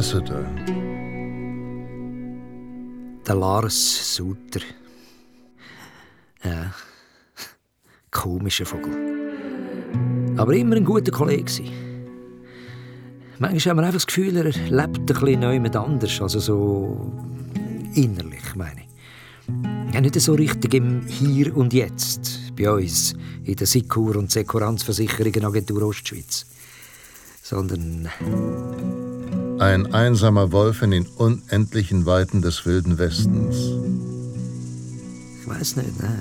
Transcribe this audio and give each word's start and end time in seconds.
Lasseter. 0.00 0.46
Der 3.26 3.34
Lars 3.34 4.14
Suter. 4.14 4.60
Ja, 6.42 6.72
komischer 8.10 8.64
Vogel. 8.64 8.94
Aber 10.38 10.54
immer 10.54 10.76
ein 10.76 10.86
guter 10.86 11.12
Kollege. 11.12 11.64
Manchmal 13.38 13.60
haben 13.72 13.76
wir 13.76 13.82
einfach 13.82 13.92
das 13.92 14.06
Gefühl, 14.06 14.38
er 14.38 14.44
lebt 14.44 15.00
ein 15.00 15.04
bisschen 15.04 15.40
neu 15.40 15.60
mit 15.60 15.76
anders. 15.76 16.18
Also 16.18 16.40
so 16.40 17.12
innerlich, 17.94 18.54
meine 18.54 18.80
ich. 18.80 19.94
Ja, 19.94 20.00
nicht 20.00 20.18
so 20.18 20.32
richtig 20.32 20.72
im 20.72 21.06
Hier 21.08 21.54
und 21.54 21.74
Jetzt 21.74 22.56
bei 22.56 22.70
uns 22.70 23.12
in 23.44 23.54
der 23.54 23.66
Sikur- 23.66 24.16
und 24.16 24.30
Sekuranzversicherungen 24.30 25.44
Ostschweiz. 25.82 26.46
Sondern. 27.42 28.08
Ein 29.60 29.92
einsamer 29.92 30.52
Wolf 30.52 30.80
in 30.80 30.90
den 30.90 31.06
unendlichen 31.06 32.06
Weiten 32.06 32.40
des 32.40 32.64
wilden 32.64 32.96
Westens. 32.96 33.56
Ich 35.38 35.46
weiß 35.46 35.76
nicht, 35.76 36.00
ne? 36.00 36.18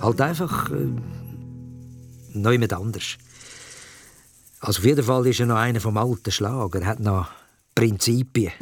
Halt 0.00 0.20
einfach. 0.20 0.70
Äh, 0.70 0.86
neu 2.32 2.58
mit 2.58 2.72
anders. 2.72 3.16
Also 4.60 4.78
auf 4.78 4.84
jeden 4.84 5.02
Fall 5.02 5.26
ist 5.26 5.40
er 5.40 5.46
noch 5.46 5.56
einer 5.56 5.80
vom 5.80 5.96
alten 5.96 6.30
Schlag. 6.30 6.72
Er 6.76 6.86
hat 6.86 7.00
noch 7.00 7.28
Prinzipien. 7.74 8.52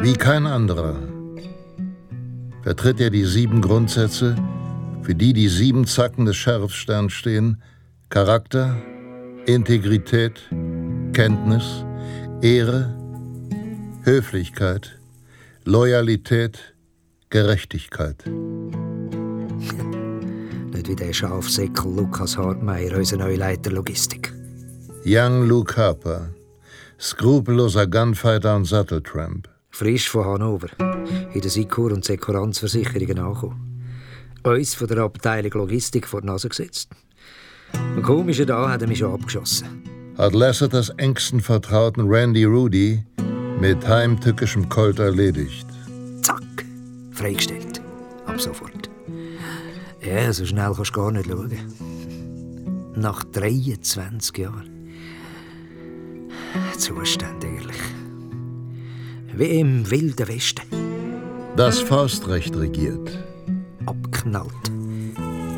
Wie 0.00 0.14
kein 0.14 0.46
anderer 0.46 0.96
vertritt 2.62 2.98
er 3.00 3.10
die 3.10 3.24
sieben 3.24 3.60
Grundsätze, 3.60 4.36
für 5.02 5.14
die 5.14 5.34
die 5.34 5.48
sieben 5.48 5.86
Zacken 5.86 6.24
des 6.24 6.36
Sheriffsterns 6.36 7.12
stehen: 7.12 7.62
Charakter, 8.08 8.74
Integrität, 9.44 10.40
Kenntnis, 11.12 11.84
Ehre, 12.42 12.94
Höflichkeit, 14.04 14.98
Loyalität, 15.64 16.74
Gerechtigkeit. 17.30 18.24
Nicht 20.72 20.88
wie 20.88 20.96
der 20.96 21.12
Schafsäckel 21.12 21.94
Lukas 21.96 22.38
Hartmeier, 22.38 22.96
unser 22.96 23.16
neuer 23.16 23.36
Leiter 23.36 23.70
Logistik. 23.70 24.32
Young 25.04 25.48
Luke 25.48 25.76
Harper, 25.76 26.30
skrupelloser 27.00 27.86
Gunfighter 27.86 28.56
und 28.56 28.64
Satteltramp. 28.64 29.48
Frisch 29.70 30.08
von 30.08 30.24
Hannover, 30.24 30.68
in 31.34 31.40
der 31.40 31.50
Sikur- 31.50 31.92
und 31.92 32.04
Sekuranzversicherungen 32.04 33.18
angekommen. 33.18 33.82
Uns 34.44 34.74
von 34.74 34.86
der 34.86 34.98
Abteilung 34.98 35.52
Logistik 35.52 36.06
vor 36.06 36.20
die 36.20 36.26
Nase 36.28 36.48
gesetzt. 36.48 36.90
Und 37.96 38.02
komische 38.02 38.46
da 38.46 38.68
hat 38.70 38.82
er 38.82 38.88
mich 38.88 38.98
schon 38.98 39.12
abgeschossen. 39.12 39.87
Hat 40.18 40.34
Lasseters 40.34 40.90
engsten 40.96 41.40
Vertrauten 41.40 42.08
Randy 42.08 42.42
Rudy 42.42 43.04
mit 43.60 43.86
heimtückischem 43.86 44.68
Colt 44.68 44.98
erledigt. 44.98 45.64
Zack, 46.22 46.42
freigestellt. 47.12 47.80
Ab 48.26 48.40
sofort. 48.40 48.90
Ja, 50.04 50.32
so 50.32 50.44
schnell 50.44 50.72
kannst 50.74 50.90
du 50.90 51.00
gar 51.00 51.12
nicht 51.12 51.28
schauen. 51.28 51.52
Nach 52.96 53.22
23 53.22 54.38
Jahren. 54.38 54.90
Zustand, 56.76 57.44
ehrlich. 57.44 57.76
Wie 59.36 59.60
im 59.60 59.88
Wilden 59.88 60.26
Westen. 60.26 60.66
Das 61.56 61.78
Faustrecht 61.78 62.56
regiert. 62.56 63.16
Abknallt. 63.86 64.72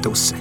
Dusse. 0.02 0.34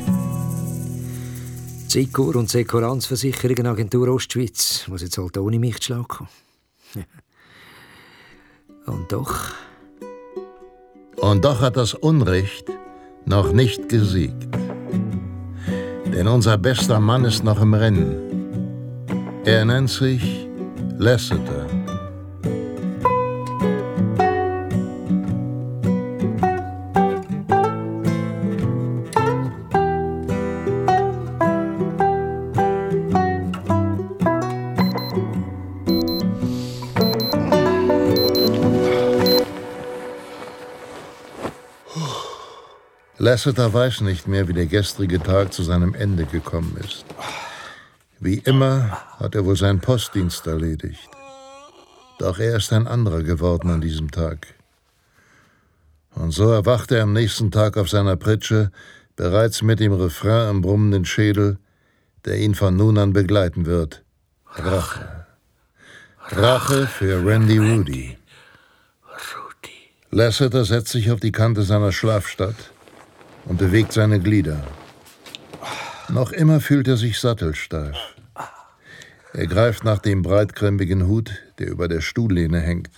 Sikur 1.91 2.35
und 2.35 2.49
Sekuranzversicherungen 2.49 3.65
Agentur 3.65 4.09
Ostschweiz 4.09 4.87
muss 4.87 5.01
jetzt 5.01 5.17
halt 5.17 5.37
ohne 5.39 5.57
mich 5.57 5.77
zu 5.77 5.85
Schlag 5.85 6.07
kommen. 6.07 6.29
Und 8.85 9.11
doch. 9.11 9.33
Und 11.17 11.43
doch 11.43 11.61
hat 11.61 11.77
das 11.77 11.95
Unrecht 11.95 12.65
noch 13.25 13.53
nicht 13.53 13.89
gesiegt. 13.89 14.47
Denn 16.13 16.27
unser 16.27 16.57
bester 16.57 16.99
Mann 16.99 17.25
ist 17.25 17.43
noch 17.43 17.61
im 17.61 17.73
Rennen. 17.73 19.41
Er 19.45 19.65
nennt 19.65 19.89
sich 19.89 20.47
Lasseter. 20.97 21.78
Lasseter 43.29 43.71
weiß 43.71 44.01
nicht 44.01 44.27
mehr, 44.27 44.47
wie 44.47 44.53
der 44.53 44.65
gestrige 44.65 45.21
Tag 45.21 45.53
zu 45.53 45.61
seinem 45.61 45.93
Ende 45.93 46.25
gekommen 46.25 46.75
ist. 46.83 47.05
Wie 48.19 48.39
immer 48.39 48.97
hat 49.19 49.35
er 49.35 49.45
wohl 49.45 49.55
seinen 49.55 49.81
Postdienst 49.81 50.47
erledigt. 50.47 51.07
Doch 52.17 52.39
er 52.39 52.55
ist 52.55 52.73
ein 52.73 52.87
anderer 52.87 53.21
geworden 53.21 53.69
an 53.69 53.81
diesem 53.81 54.09
Tag. 54.09 54.47
Und 56.15 56.31
so 56.31 56.49
erwachte 56.49 56.97
er 56.97 57.03
am 57.03 57.13
nächsten 57.13 57.51
Tag 57.51 57.77
auf 57.77 57.87
seiner 57.87 58.15
Pritsche, 58.15 58.71
bereits 59.15 59.61
mit 59.61 59.79
dem 59.79 59.93
Refrain 59.93 60.49
im 60.49 60.61
brummenden 60.63 61.05
Schädel, 61.05 61.59
der 62.25 62.39
ihn 62.39 62.55
von 62.55 62.75
nun 62.75 62.97
an 62.97 63.13
begleiten 63.13 63.67
wird. 63.67 64.01
Rache. 64.55 65.27
Rache 66.31 66.87
für 66.87 67.23
Randy 67.23 67.59
Rudy. 67.59 68.17
Lasseter 70.09 70.65
setzt 70.65 70.89
sich 70.89 71.11
auf 71.11 71.19
die 71.19 71.31
Kante 71.31 71.61
seiner 71.61 71.91
Schlafstadt 71.91 72.71
und 73.49 73.57
bewegt 73.57 73.91
seine 73.91 74.19
Glieder. 74.19 74.63
Noch 76.07 76.31
immer 76.31 76.61
fühlt 76.61 76.87
er 76.87 76.97
sich 76.97 77.19
sattelsteif. 77.19 77.97
Er 79.33 79.47
greift 79.47 79.83
nach 79.83 79.99
dem 79.99 80.21
breitkrempigen 80.21 81.07
Hut, 81.07 81.31
der 81.57 81.67
über 81.67 81.87
der 81.87 82.01
Stuhllehne 82.01 82.61
hängt, 82.61 82.89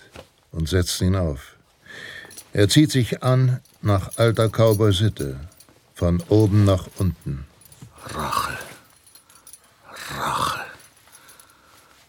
und 0.50 0.68
setzt 0.68 1.00
ihn 1.00 1.16
auf. 1.16 1.56
Er 2.52 2.68
zieht 2.68 2.92
sich 2.92 3.22
an 3.22 3.60
nach 3.80 4.16
alter 4.16 4.48
Cowboy-Sitte, 4.48 5.40
von 5.94 6.22
oben 6.28 6.64
nach 6.64 6.88
unten. 6.98 7.46
Rache. 8.04 8.58
Rache. 10.18 10.60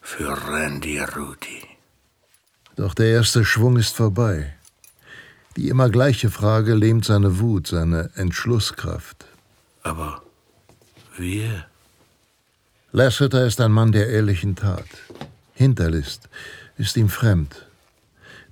Für 0.00 0.36
Randy 0.48 0.98
Rudy. 0.98 1.62
Doch 2.76 2.94
der 2.94 3.06
erste 3.06 3.44
Schwung 3.44 3.76
ist 3.76 3.96
vorbei. 3.96 4.54
Die 5.56 5.68
immer 5.68 5.88
gleiche 5.88 6.30
Frage 6.30 6.74
lähmt 6.74 7.04
seine 7.04 7.38
Wut, 7.38 7.68
seine 7.68 8.10
Entschlusskraft. 8.16 9.24
Aber 9.82 10.22
wir? 11.16 11.66
Lasseter 12.90 13.46
ist 13.46 13.60
ein 13.60 13.72
Mann 13.72 13.92
der 13.92 14.08
ehrlichen 14.08 14.56
Tat. 14.56 14.86
Hinterlist 15.54 16.28
ist 16.76 16.96
ihm 16.96 17.08
fremd. 17.08 17.66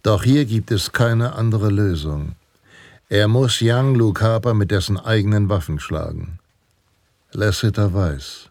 Doch 0.02 0.22
hier 0.22 0.44
gibt 0.44 0.70
es 0.70 0.92
keine 0.92 1.34
andere 1.34 1.70
Lösung. 1.70 2.36
Er 3.08 3.28
muss 3.28 3.58
Young 3.60 3.94
Luke 3.94 4.24
Harper 4.24 4.54
mit 4.54 4.70
dessen 4.70 4.98
eigenen 4.98 5.48
Waffen 5.48 5.80
schlagen. 5.80 6.38
Lasseter 7.32 7.92
weiß. 7.92 8.48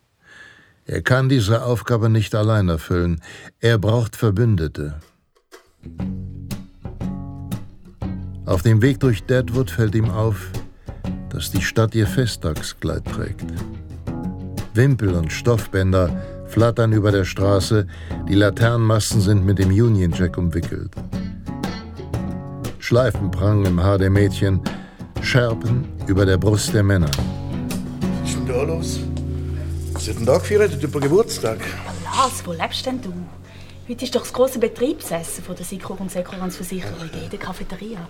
Er 0.86 1.02
kann 1.02 1.30
diese 1.30 1.64
Aufgabe 1.64 2.10
nicht 2.10 2.36
allein 2.36 2.68
erfüllen. 2.68 3.22
Er 3.60 3.78
braucht 3.78 4.16
Verbündete. 4.16 5.00
Auf 8.52 8.64
dem 8.64 8.82
Weg 8.82 9.00
durch 9.00 9.24
Deadwood 9.24 9.72
fällt 9.72 9.96
ihm 9.96 10.10
auf, 10.10 10.52
dass 11.30 11.52
die 11.52 11.62
Stadt 11.62 11.96
ihr 11.96 12.06
Festtagskleid 12.06 13.06
trägt. 13.06 13.46
Wimpel 14.74 15.16
und 15.16 15.32
Stoffbänder 15.32 16.10
flattern 16.48 16.92
über 16.92 17.14
der 17.14 17.24
Straße, 17.24 17.88
die 18.28 18.36
Laternenmasten 18.36 19.22
sind 19.22 19.46
mit 19.46 19.58
dem 19.58 19.70
Union 19.70 20.12
Jack 20.12 20.38
umwickelt. 20.38 20.92
Schleifen 22.80 23.32
prangen 23.32 23.66
im 23.68 23.82
Haar 23.82 23.98
der 23.98 24.10
Mädchen, 24.10 24.60
Schärpen 25.22 25.88
über 26.08 26.26
der 26.26 26.38
Brust 26.38 26.74
der 26.74 26.84
Männer. 26.84 27.12
Was 28.22 28.32
ist 28.32 28.38
denn 28.38 28.48
da 28.48 28.64
los? 28.64 29.00
Was 29.94 30.10
hat 30.10 30.18
denn 30.18 30.26
da 30.26 30.38
gefeiert 30.38 30.84
über 30.84 31.00
Geburtstag? 31.00 31.60
Lars, 32.04 32.44
wo 32.44 32.52
lebst 32.52 32.86
denn 32.86 33.02
du? 33.02 33.14
Heute 33.92 34.06
ist 34.06 34.16
doch 34.16 34.22
das 34.22 34.32
große 34.32 34.58
Betriebsessen 34.58 35.44
von 35.44 35.54
der 35.54 35.66
Sikur 35.66 36.00
und 36.00 36.10
Sekuranzversicherung 36.10 37.10
in 37.12 37.30
der 37.30 37.38
Cafeteria. 37.38 38.08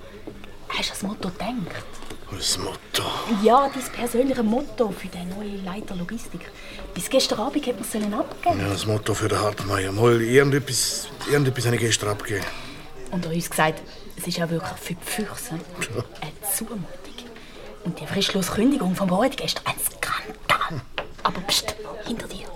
Hast 0.68 0.90
du 0.90 0.94
das 0.94 1.02
Motto 1.02 1.30
gedacht? 1.30 1.86
Das 2.30 2.60
Motto? 2.60 3.04
Ja, 3.44 3.68
dein 3.68 3.84
persönliche 3.92 4.44
Motto 4.44 4.92
für 4.92 5.08
den 5.08 5.30
neuen 5.30 5.66
Leiter 5.66 5.96
Logistik. 5.96 6.52
Bis 6.94 7.10
gestern 7.10 7.40
Abend 7.40 7.66
hätte 7.66 7.80
man 7.80 8.14
es 8.14 8.14
abgeben 8.14 8.60
Ja, 8.60 8.70
das 8.70 8.86
Motto 8.86 9.16
für 9.16 9.28
den 9.28 9.40
Hartmeier. 9.40 9.92
Mal 9.92 10.22
irgendetwas, 10.22 11.08
irgendetwas 11.26 11.66
habe 11.66 11.76
ich 11.78 11.82
gestern 11.82 12.10
abgegeben. 12.10 12.46
Und 13.10 13.26
er 13.26 13.32
hat 13.32 13.36
uns 13.36 13.50
gesagt, 13.50 13.82
es 14.18 14.28
ist 14.28 14.40
auch 14.40 14.52
wirklich 14.52 14.80
für 14.80 14.94
die 14.94 15.04
Füchse 15.04 15.56
eine 16.22 16.52
Zumutung. 16.54 16.86
Und 17.86 18.00
die 18.00 18.06
Frischlosskündigung 18.06 18.94
vom 18.94 19.08
Bord 19.08 19.36
gestern 19.36 19.66
ein 19.66 19.80
Skandal. 19.80 20.82
Aber 21.24 21.42
pst, 21.42 21.76
hinter 22.06 22.28
dir. 22.28 22.51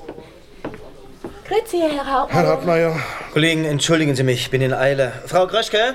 Grüezi, 1.48 1.78
Herr 1.78 2.06
Hartmeier. 2.06 2.42
Herr 2.42 2.48
Hartmeier. 2.48 3.00
Kollegen, 3.32 3.66
entschuldigen 3.66 4.16
Sie 4.16 4.24
mich, 4.24 4.42
ich 4.42 4.50
bin 4.50 4.62
in 4.62 4.74
Eile. 4.74 5.12
Frau 5.28 5.46
Gröschke? 5.46 5.94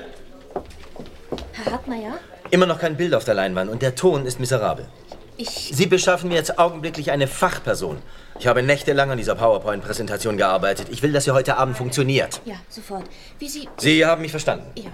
Herr 1.51 1.73
Hartmeier? 1.73 2.19
Immer 2.51 2.67
noch 2.67 2.79
kein 2.79 2.95
Bild 2.95 3.13
auf 3.13 3.25
der 3.25 3.33
Leinwand 3.33 3.69
und 3.69 3.81
der 3.81 3.95
Ton 3.95 4.25
ist 4.25 4.39
miserabel. 4.39 4.87
Ich. 5.35 5.71
Sie 5.73 5.87
beschaffen 5.87 6.29
mir 6.29 6.35
jetzt 6.35 6.57
augenblicklich 6.57 7.11
eine 7.11 7.27
Fachperson. 7.27 8.01
Ich 8.39 8.47
habe 8.47 8.63
nächtelang 8.63 9.11
an 9.11 9.17
dieser 9.17 9.35
PowerPoint-Präsentation 9.35 10.37
gearbeitet. 10.37 10.87
Ich 10.89 11.03
will, 11.03 11.11
dass 11.11 11.25
sie 11.25 11.31
heute 11.31 11.57
Abend 11.57 11.75
funktioniert. 11.75 12.39
Ja, 12.45 12.55
sofort. 12.69 13.03
Wie 13.37 13.49
Sie. 13.49 13.67
Sie 13.77 14.05
haben 14.05 14.21
mich 14.21 14.31
verstanden. 14.31 14.71
Ja. 14.75 14.89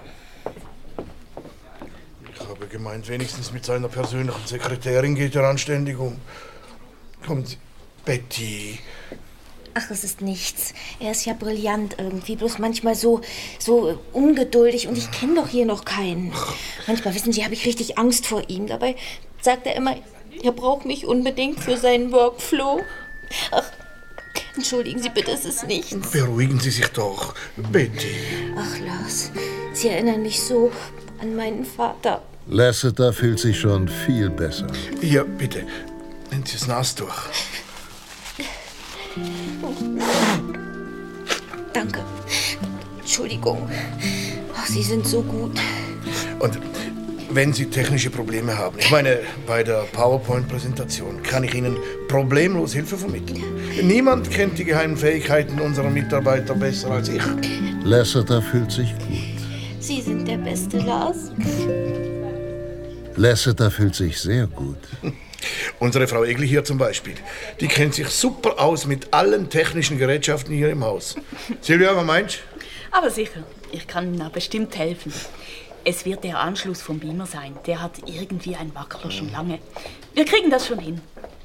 Ich 2.34 2.48
habe 2.48 2.66
gemeint, 2.66 3.08
wenigstens 3.08 3.52
mit 3.52 3.64
seiner 3.64 3.88
persönlichen 3.88 4.44
Sekretärin 4.44 5.14
geht 5.14 5.36
er 5.36 5.44
anständig 5.44 5.98
um. 5.98 6.20
Kommt, 7.24 7.58
Betty. 8.04 8.80
Ach, 9.78 9.92
es 9.92 10.02
ist 10.02 10.22
nichts. 10.22 10.74
Er 10.98 11.12
ist 11.12 11.24
ja 11.24 11.34
brillant 11.34 11.96
irgendwie, 11.98 12.34
bloß 12.34 12.58
manchmal 12.58 12.96
so, 12.96 13.20
so 13.60 13.90
äh, 13.90 13.96
ungeduldig 14.12 14.88
und 14.88 14.98
ich 14.98 15.08
kenne 15.12 15.36
doch 15.36 15.46
hier 15.46 15.66
noch 15.66 15.84
keinen. 15.84 16.32
Manchmal, 16.88 17.14
wissen 17.14 17.32
Sie, 17.32 17.44
habe 17.44 17.54
ich 17.54 17.64
richtig 17.64 17.96
Angst 17.96 18.26
vor 18.26 18.42
ihm. 18.48 18.66
Dabei 18.66 18.96
sagt 19.40 19.68
er 19.68 19.76
immer, 19.76 19.94
er 20.42 20.50
braucht 20.50 20.84
mich 20.84 21.06
unbedingt 21.06 21.60
für 21.60 21.76
seinen 21.76 22.10
Workflow. 22.10 22.80
Ach, 23.52 23.70
entschuldigen 24.56 25.00
Sie 25.00 25.10
bitte, 25.10 25.30
es 25.30 25.44
ist 25.44 25.64
nichts. 25.68 26.10
Beruhigen 26.10 26.58
Sie 26.58 26.70
sich 26.70 26.88
doch, 26.88 27.34
Betty. 27.70 28.16
Ach, 28.56 28.80
Lars, 28.80 29.30
Sie 29.74 29.90
erinnern 29.90 30.22
mich 30.22 30.42
so 30.42 30.72
an 31.20 31.36
meinen 31.36 31.64
Vater. 31.64 32.22
Lasseter 32.48 33.12
fühlt 33.12 33.38
sich 33.38 33.60
schon 33.60 33.86
viel 33.86 34.28
besser. 34.28 34.66
Hier, 35.00 35.22
bitte. 35.22 35.64
Nehmen 36.32 36.44
Sie 36.44 36.54
das 36.54 36.66
Nastuch. 36.66 37.14
Danke. 41.72 42.00
Entschuldigung. 43.00 43.68
Ach, 44.56 44.66
Sie 44.66 44.82
sind 44.82 45.06
so 45.06 45.22
gut. 45.22 45.52
Und 46.38 46.58
wenn 47.30 47.52
Sie 47.52 47.66
technische 47.66 48.10
Probleme 48.10 48.56
haben, 48.56 48.78
ich 48.78 48.90
meine, 48.90 49.20
bei 49.46 49.62
der 49.62 49.84
PowerPoint-Präsentation 49.92 51.22
kann 51.22 51.44
ich 51.44 51.54
Ihnen 51.54 51.76
problemlos 52.08 52.72
Hilfe 52.72 52.96
vermitteln. 52.96 53.42
Niemand 53.82 54.30
kennt 54.30 54.58
die 54.58 54.64
geheimen 54.64 54.96
Fähigkeiten 54.96 55.60
unserer 55.60 55.90
Mitarbeiter 55.90 56.54
besser 56.54 56.90
als 56.90 57.08
ich. 57.08 57.22
Lasseter 57.84 58.42
fühlt 58.42 58.72
sich 58.72 58.92
gut. 58.98 59.38
Sie 59.80 60.00
sind 60.00 60.26
der 60.26 60.38
beste 60.38 60.78
Lars. 60.78 61.32
Lasseter 63.16 63.70
fühlt 63.70 63.94
sich 63.94 64.18
sehr 64.18 64.46
gut. 64.46 64.78
Unsere 65.78 66.08
Frau 66.08 66.24
Egli 66.24 66.48
hier 66.48 66.64
zum 66.64 66.78
Beispiel, 66.78 67.14
die 67.60 67.68
kennt 67.68 67.94
sich 67.94 68.08
super 68.08 68.58
aus 68.58 68.86
mit 68.86 69.14
allen 69.14 69.48
technischen 69.48 69.98
Gerätschaften 69.98 70.54
hier 70.54 70.70
im 70.70 70.84
Haus. 70.84 71.16
Silvia, 71.60 71.94
was 71.94 72.04
meinst 72.04 72.38
Aber 72.90 73.10
sicher, 73.10 73.44
ich 73.70 73.86
kann 73.86 74.12
Ihnen 74.12 74.22
auch 74.22 74.30
bestimmt 74.30 74.76
helfen. 74.76 75.12
Es 75.84 76.04
wird 76.04 76.24
der 76.24 76.40
Anschluss 76.40 76.82
vom 76.82 76.98
Beamer 76.98 77.26
sein. 77.26 77.56
Der 77.66 77.80
hat 77.80 77.92
irgendwie 78.06 78.56
ein 78.56 78.74
Wackler 78.74 79.10
schon 79.10 79.30
lange. 79.32 79.58
Wir 80.14 80.24
kriegen 80.24 80.50
das 80.50 80.66
schon 80.66 80.80
hin. 80.80 81.00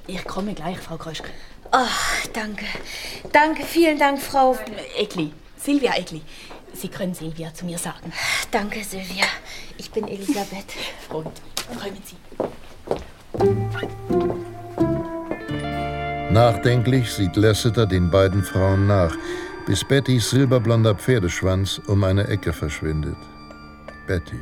Ich 0.07 0.23
komme 0.25 0.53
gleich, 0.53 0.79
Frau 0.79 0.97
Kröschke. 0.97 1.29
Ach, 1.71 2.27
danke. 2.33 2.65
Danke, 3.31 3.63
vielen 3.63 3.97
Dank, 3.97 4.21
Frau. 4.21 4.57
Egli, 4.97 5.31
Silvia 5.57 5.95
Egli. 5.95 6.21
Sie 6.73 6.87
können 6.89 7.13
Silvia 7.13 7.53
zu 7.53 7.65
mir 7.65 7.77
sagen. 7.77 8.11
Danke, 8.51 8.83
Silvia. 8.83 9.25
Ich 9.77 9.91
bin 9.91 10.07
Elisabeth. 10.07 10.73
Und 11.09 11.31
kommen 11.79 12.03
Sie. 12.03 12.17
Nachdenklich 16.31 17.11
sieht 17.11 17.35
Lasseter 17.35 17.85
den 17.85 18.09
beiden 18.09 18.43
Frauen 18.43 18.87
nach, 18.87 19.15
bis 19.67 19.83
Bettys 19.83 20.31
silberblonder 20.31 20.95
Pferdeschwanz 20.95 21.79
um 21.87 22.03
eine 22.03 22.27
Ecke 22.27 22.53
verschwindet. 22.53 23.17
Betty. 24.07 24.39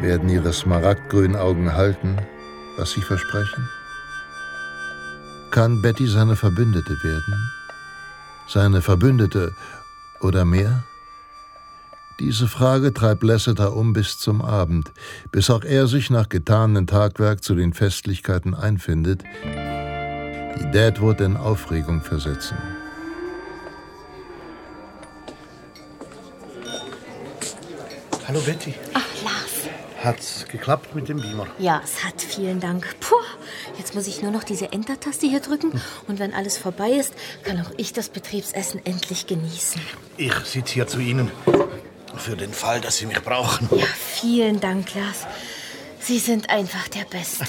Werden 0.00 0.28
ihre 0.28 0.52
smaragdgrünen 0.52 1.36
Augen 1.36 1.74
halten, 1.74 2.16
was 2.78 2.92
sie 2.92 3.02
versprechen? 3.02 3.68
Kann 5.50 5.82
Betty 5.82 6.06
seine 6.06 6.36
Verbündete 6.36 6.96
werden? 7.02 7.50
Seine 8.48 8.80
Verbündete 8.80 9.54
oder 10.20 10.44
mehr? 10.44 10.84
Diese 12.20 12.48
Frage 12.48 12.92
treibt 12.92 13.22
Lasseter 13.22 13.74
um 13.74 13.94
bis 13.94 14.18
zum 14.18 14.42
Abend, 14.42 14.92
bis 15.32 15.48
auch 15.48 15.64
er 15.64 15.86
sich 15.86 16.10
nach 16.10 16.28
getanem 16.28 16.86
Tagwerk 16.86 17.42
zu 17.42 17.54
den 17.54 17.72
Festlichkeiten 17.72 18.54
einfindet, 18.54 19.22
die 19.42 20.70
Deadwood 20.70 21.22
in 21.22 21.38
Aufregung 21.38 22.02
versetzen. 22.02 22.58
Hallo 28.28 28.40
Betty. 28.40 28.74
Ach, 28.92 29.00
Lars. 29.24 30.04
Hat's 30.04 30.44
geklappt 30.46 30.94
mit 30.94 31.08
dem 31.08 31.22
Beamer? 31.22 31.46
Ja, 31.58 31.80
es 31.82 32.04
hat. 32.04 32.20
Vielen 32.20 32.60
Dank. 32.60 32.86
Puh, 33.00 33.16
jetzt 33.78 33.94
muss 33.94 34.06
ich 34.06 34.20
nur 34.20 34.30
noch 34.30 34.44
diese 34.44 34.72
Enter-Taste 34.72 35.26
hier 35.26 35.40
drücken. 35.40 35.72
Und 36.06 36.18
wenn 36.18 36.34
alles 36.34 36.58
vorbei 36.58 36.90
ist, 36.90 37.14
kann 37.44 37.58
auch 37.62 37.70
ich 37.78 37.94
das 37.94 38.10
Betriebsessen 38.10 38.84
endlich 38.84 39.26
genießen. 39.26 39.80
Ich 40.18 40.34
sitze 40.44 40.74
hier 40.74 40.86
zu 40.86 41.00
Ihnen. 41.00 41.30
Für 42.16 42.36
den 42.36 42.52
Fall, 42.52 42.80
dass 42.80 42.98
Sie 42.98 43.06
mich 43.06 43.22
brauchen. 43.22 43.68
Ja, 43.76 43.86
vielen 43.86 44.60
Dank, 44.60 44.94
Lars. 44.94 45.26
Sie 46.00 46.18
sind 46.18 46.50
einfach 46.50 46.88
der 46.88 47.04
Beste. 47.04 47.46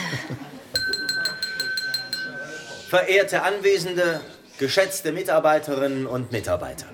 Verehrte 2.89 3.44
Anwesende, 3.44 4.22
geschätzte 4.58 5.12
Mitarbeiterinnen 5.12 6.06
und 6.06 6.32
Mitarbeiter. 6.32 6.88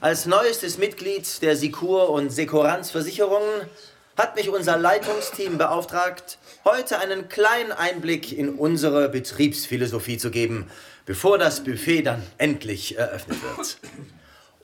Als 0.00 0.26
neuestes 0.26 0.76
Mitglied 0.76 1.40
der 1.42 1.56
Sikur 1.56 2.10
und 2.10 2.30
Sekuranz 2.30 2.90
Versicherungen 2.90 3.62
hat 4.16 4.36
mich 4.36 4.48
unser 4.48 4.76
Leitungsteam 4.76 5.58
beauftragt, 5.58 6.38
heute 6.64 6.98
einen 6.98 7.28
kleinen 7.28 7.72
Einblick 7.72 8.32
in 8.32 8.50
unsere 8.50 9.08
Betriebsphilosophie 9.08 10.18
zu 10.18 10.30
geben, 10.30 10.70
bevor 11.06 11.38
das 11.38 11.64
Buffet 11.64 12.02
dann 12.02 12.22
endlich 12.38 12.98
eröffnet 12.98 13.38
wird. 13.42 13.78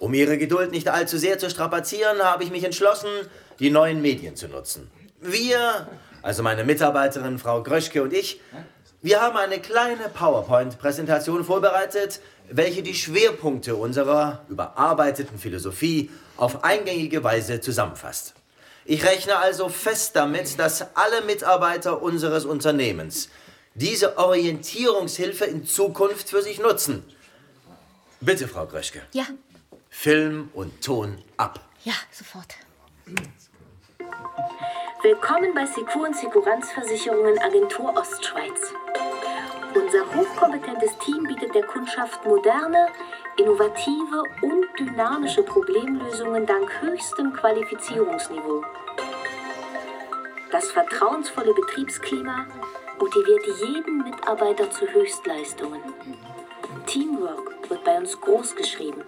Um 0.00 0.14
Ihre 0.14 0.38
Geduld 0.38 0.70
nicht 0.70 0.88
allzu 0.88 1.18
sehr 1.18 1.38
zu 1.38 1.50
strapazieren, 1.50 2.22
habe 2.22 2.42
ich 2.42 2.50
mich 2.50 2.64
entschlossen, 2.64 3.10
die 3.58 3.68
neuen 3.68 4.00
Medien 4.00 4.34
zu 4.34 4.48
nutzen. 4.48 4.90
Wir, 5.20 5.88
also 6.22 6.42
meine 6.42 6.64
Mitarbeiterin 6.64 7.38
Frau 7.38 7.62
Gröschke 7.62 8.02
und 8.02 8.14
ich, 8.14 8.40
wir 9.02 9.20
haben 9.20 9.36
eine 9.36 9.58
kleine 9.60 10.08
PowerPoint-Präsentation 10.08 11.44
vorbereitet, 11.44 12.20
welche 12.50 12.82
die 12.82 12.94
Schwerpunkte 12.94 13.76
unserer 13.76 14.42
überarbeiteten 14.48 15.38
Philosophie 15.38 16.10
auf 16.38 16.64
eingängige 16.64 17.22
Weise 17.22 17.60
zusammenfasst. 17.60 18.32
Ich 18.86 19.04
rechne 19.04 19.36
also 19.36 19.68
fest 19.68 20.16
damit, 20.16 20.58
dass 20.58 20.96
alle 20.96 21.20
Mitarbeiter 21.26 22.00
unseres 22.00 22.46
Unternehmens 22.46 23.28
diese 23.74 24.16
Orientierungshilfe 24.16 25.44
in 25.44 25.66
Zukunft 25.66 26.30
für 26.30 26.40
sich 26.40 26.58
nutzen. 26.58 27.04
Bitte, 28.22 28.48
Frau 28.48 28.64
Gröschke. 28.64 29.02
Ja, 29.12 29.26
Film 29.90 30.48
und 30.54 30.82
Ton 30.82 31.18
ab. 31.36 31.60
ja, 31.84 31.92
sofort. 32.10 32.56
Willkommen 35.02 35.52
bei 35.54 35.66
Secur 35.66 36.06
und 36.06 36.16
Sekuranzversicherungen 36.16 37.38
Agentur 37.38 37.94
Ostschweiz. 37.96 38.72
Unser 39.74 40.14
hochkompetentes 40.14 40.96
Team 40.98 41.24
bietet 41.24 41.54
der 41.54 41.64
Kundschaft 41.64 42.24
moderne, 42.24 42.86
innovative 43.36 44.22
und 44.42 44.66
dynamische 44.78 45.42
Problemlösungen 45.42 46.46
dank 46.46 46.70
höchstem 46.80 47.32
Qualifizierungsniveau. 47.32 48.64
Das 50.50 50.70
vertrauensvolle 50.70 51.52
Betriebsklima 51.52 52.46
motiviert 52.98 53.46
jeden 53.60 53.98
Mitarbeiter 53.98 54.70
zu 54.70 54.86
Höchstleistungen. 54.86 55.80
Teamwork 56.86 57.68
wird 57.68 57.84
bei 57.84 57.96
uns 57.98 58.20
groß 58.20 58.56
geschrieben. 58.56 59.02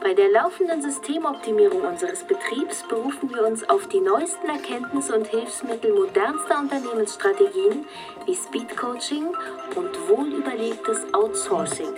Bei 0.00 0.14
der 0.14 0.30
laufenden 0.30 0.80
Systemoptimierung 0.80 1.82
unseres 1.82 2.22
Betriebs 2.22 2.84
berufen 2.88 3.34
wir 3.34 3.46
uns 3.46 3.68
auf 3.68 3.88
die 3.88 4.00
neuesten 4.00 4.48
Erkenntnisse 4.48 5.14
und 5.14 5.26
Hilfsmittel 5.26 5.92
modernster 5.92 6.60
Unternehmensstrategien 6.60 7.84
wie 8.24 8.34
Speedcoaching 8.34 9.26
und 9.74 10.08
wohlüberlegtes 10.08 11.12
Outsourcing. 11.12 11.94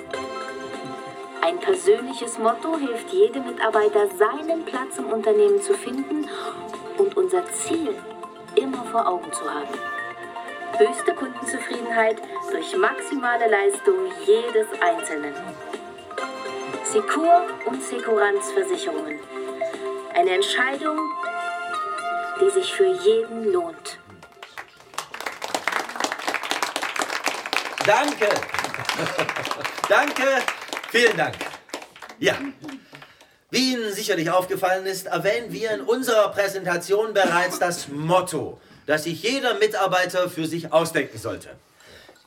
Ein 1.43 1.59
persönliches 1.59 2.39
Motto 2.39 2.77
hilft 2.79 3.13
jedem 3.13 3.47
Mitarbeiter, 3.47 4.09
seinen 4.17 4.65
Platz 4.65 4.99
im 4.99 5.07
Unternehmen 5.07 5.61
zu 5.61 5.75
finden 5.75 6.27
und 6.97 7.17
unser 7.17 7.45
Ziel 7.53 7.95
immer 8.57 8.85
vor 8.85 9.07
Augen 9.07 9.33
zu 9.33 9.45
haben. 9.45 10.00
Höchste 10.79 11.15
Kundenzufriedenheit 11.15 12.17
durch 12.51 12.77
maximale 12.77 13.49
Leistung 13.49 13.97
jedes 14.27 14.67
Einzelnen. 14.81 15.35
Secur 16.85 17.43
und 17.67 17.83
Sekuranzversicherungen. 17.83 19.19
Eine 20.15 20.31
Entscheidung, 20.35 20.99
die 22.41 22.51
sich 22.51 22.73
für 22.75 22.87
jeden 22.87 23.53
lohnt. 23.53 23.99
Danke. 27.87 28.29
Danke, 29.89 30.25
vielen 30.91 31.17
Dank. 31.17 31.35
Ja, 32.19 32.37
wie 33.51 33.73
Ihnen 33.73 33.93
sicherlich 33.93 34.31
aufgefallen 34.31 34.87
ist, 34.87 35.07
erwähnen 35.07 35.53
wir 35.53 35.73
in 35.73 35.81
unserer 35.81 36.29
Präsentation 36.29 37.13
bereits 37.13 37.59
das 37.59 37.89
Motto, 37.89 38.61
das 38.91 39.05
sich 39.05 39.23
jeder 39.23 39.55
Mitarbeiter 39.55 40.29
für 40.29 40.47
sich 40.47 40.73
ausdenken 40.73 41.17
sollte. 41.17 41.51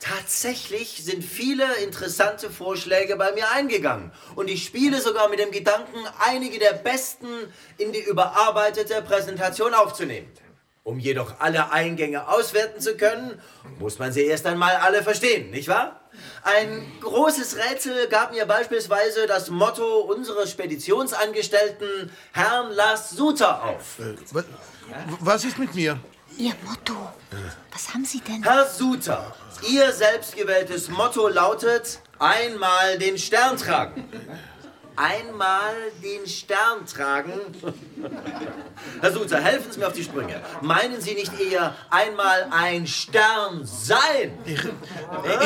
Tatsächlich 0.00 1.04
sind 1.04 1.22
viele 1.22 1.64
interessante 1.82 2.48
Vorschläge 2.48 3.16
bei 3.16 3.32
mir 3.32 3.50
eingegangen 3.50 4.12
und 4.34 4.48
ich 4.48 4.64
spiele 4.64 4.98
sogar 5.02 5.28
mit 5.28 5.40
dem 5.40 5.50
Gedanken, 5.50 5.98
einige 6.20 6.58
der 6.58 6.72
besten 6.72 7.26
in 7.76 7.92
die 7.92 8.00
überarbeitete 8.00 9.02
Präsentation 9.02 9.74
aufzunehmen. 9.74 10.26
Um 10.84 10.98
jedoch 10.98 11.38
alle 11.38 11.70
Eingänge 11.70 12.28
auswerten 12.28 12.80
zu 12.80 12.96
können, 12.96 13.40
muss 13.78 13.98
man 13.98 14.12
sie 14.12 14.24
erst 14.24 14.46
einmal 14.46 14.76
alle 14.76 15.02
verstehen, 15.02 15.50
nicht 15.50 15.68
wahr? 15.68 16.00
Ein 16.44 16.90
großes 17.02 17.56
Rätsel 17.56 18.08
gab 18.08 18.32
mir 18.32 18.46
beispielsweise 18.46 19.26
das 19.26 19.50
Motto 19.50 20.00
unseres 20.00 20.50
Speditionsangestellten 20.50 22.10
Herrn 22.32 22.72
Lars 22.72 23.10
Suter 23.10 23.62
auf. 23.64 23.98
Äh, 23.98 24.42
was 25.20 25.44
ist 25.44 25.58
mit 25.58 25.74
mir? 25.74 25.98
Ihr 26.36 26.54
Motto. 26.64 26.94
Was 27.72 27.92
haben 27.92 28.04
Sie 28.04 28.20
denn? 28.20 28.42
Herr 28.42 28.66
Suter, 28.68 29.34
Ihr 29.68 29.92
selbstgewähltes 29.92 30.88
Motto 30.88 31.28
lautet 31.28 32.00
einmal 32.18 32.98
den 32.98 33.18
Stern 33.18 33.56
tragen 33.56 34.04
einmal 34.96 35.74
den 36.02 36.26
Stern 36.26 36.86
tragen? 36.86 37.40
Herr 39.00 39.12
Sulzer, 39.12 39.40
helfen 39.40 39.72
Sie 39.72 39.78
mir 39.78 39.86
auf 39.86 39.92
die 39.92 40.04
Sprünge. 40.04 40.40
Meinen 40.60 41.00
Sie 41.00 41.14
nicht 41.14 41.32
eher 41.40 41.74
einmal 41.90 42.48
ein 42.50 42.86
Stern 42.86 43.64
sein? 43.64 44.38
Ich, 44.44 44.60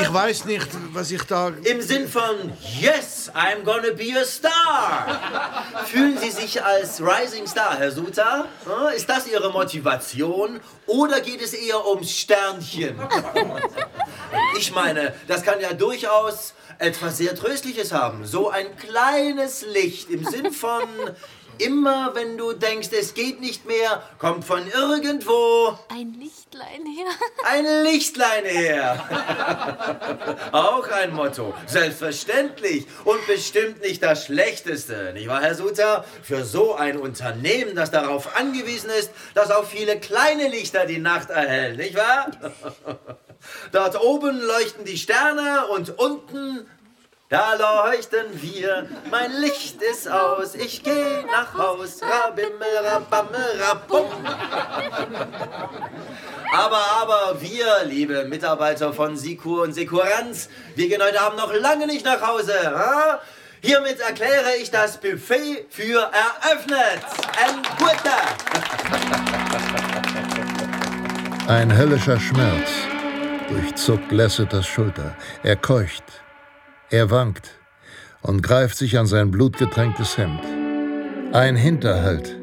ich 0.03 0.13
weiß 0.13 0.45
nicht, 0.45 0.69
was 0.93 1.11
ich 1.11 1.23
da... 1.23 1.53
Im 1.65 1.81
Sinn 1.81 2.09
von 2.09 2.53
Yes, 2.81 3.31
I'm 3.35 3.63
gonna 3.65 3.93
be 3.93 4.19
a 4.21 4.25
star. 4.25 5.65
Fühlen 5.87 6.19
Sie 6.19 6.31
sich 6.31 6.63
als 6.63 7.01
Rising 7.01 7.47
Star, 7.47 7.77
Herr 7.79 7.91
Sulzer? 7.91 8.47
Ist 8.95 9.09
das 9.09 9.27
Ihre 9.27 9.51
Motivation 9.51 10.61
oder 10.87 11.21
geht 11.21 11.43
es 11.43 11.53
eher 11.53 11.87
ums 11.87 12.11
Sternchen? 12.11 12.99
Ich 14.57 14.75
meine, 14.75 15.15
das 15.27 15.43
kann 15.43 15.61
ja 15.61 15.73
durchaus 15.73 16.55
etwas 16.79 17.19
sehr 17.19 17.35
Tröstliches 17.35 17.93
haben. 17.93 18.25
So 18.25 18.51
ein 18.51 18.77
kleines 18.77 19.38
Licht 19.67 20.11
im 20.11 20.25
Sinn 20.25 20.53
von 20.53 20.89
immer, 21.59 22.15
wenn 22.15 22.39
du 22.39 22.53
denkst, 22.53 22.89
es 22.93 23.15
geht 23.15 23.41
nicht 23.41 23.67
mehr, 23.67 24.03
kommt 24.19 24.45
von 24.45 24.67
irgendwo 24.67 25.79
ein 25.89 26.15
Lichtlein 26.15 26.87
her. 26.87 27.07
Ein 27.45 27.85
Lichtlein 27.85 28.45
her. 28.45 30.49
Auch 30.53 30.89
ein 30.89 31.13
Motto. 31.13 31.55
Selbstverständlich. 31.67 32.87
Und 33.05 33.27
bestimmt 33.27 33.81
nicht 33.81 34.03
das 34.03 34.27
Schlechteste. 34.27 35.13
Nicht 35.15 35.29
wahr, 35.29 35.43
Herr 35.43 35.55
Suter? 35.55 36.05
Für 36.23 36.45
so 36.45 36.75
ein 36.75 36.99
Unternehmen, 36.99 37.75
das 37.75 37.91
darauf 37.91 38.37
angewiesen 38.37 38.91
ist, 38.91 39.11
dass 39.35 39.51
auch 39.51 39.65
viele 39.65 39.99
kleine 39.99 40.49
Lichter 40.49 40.87
die 40.87 40.99
Nacht 40.99 41.31
erhellen. 41.31 41.77
Nicht 41.77 41.97
wahr? 41.97 42.31
Dort 43.73 44.01
oben 44.01 44.41
leuchten 44.41 44.85
die 44.85 44.99
Sterne 44.99 45.67
und 45.69 45.99
unten, 45.99 46.67
da 47.29 47.55
leuchten 47.55 48.27
wir. 48.33 48.89
Mein 49.11 49.33
Licht 49.33 49.83
ist 49.83 50.11
aus, 50.11 50.55
ich 50.55 50.83
geh 50.83 51.23
nach 51.31 51.53
Haus. 51.55 52.01
Rabimmel, 52.03 52.79
rabammel, 52.85 53.61
rabum. 53.61 54.07
Aber, 56.53 56.81
aber 57.03 57.41
wir, 57.41 57.85
liebe 57.85 58.25
Mitarbeiter 58.25 58.95
von 58.95 59.17
Sikur 59.17 59.65
und 59.65 59.75
Sikuranz, 59.75 60.49
wir 60.75 60.89
gehen 60.89 61.03
heute 61.03 61.21
Abend 61.21 61.39
noch 61.39 61.53
lange 61.53 61.87
nicht 61.87 62.05
nach 62.05 62.23
Hause. 62.23 62.55
Ha? 62.65 63.21
Hiermit 63.61 64.01
erkläre 64.01 64.57
ich 64.61 64.71
das 64.71 64.99
Buffet 64.99 65.67
für 65.69 66.01
eröffnet. 66.01 67.05
Ein 67.45 67.63
guter. 67.79 68.23
Ein 71.49 71.77
höllischer 71.77 72.19
Schmerz 72.19 72.69
durchzuckt 73.49 74.13
Lasseters 74.13 74.67
Schulter. 74.67 75.17
Er 75.43 75.57
keucht, 75.57 76.05
er 76.91 77.11
wankt 77.11 77.51
und 78.23 78.43
greift 78.43 78.77
sich 78.77 78.99
an 78.99 79.07
sein 79.07 79.31
blutgetränktes 79.31 80.17
Hemd. 80.19 80.41
Ein 81.33 81.57
Hinterhalt. 81.57 82.37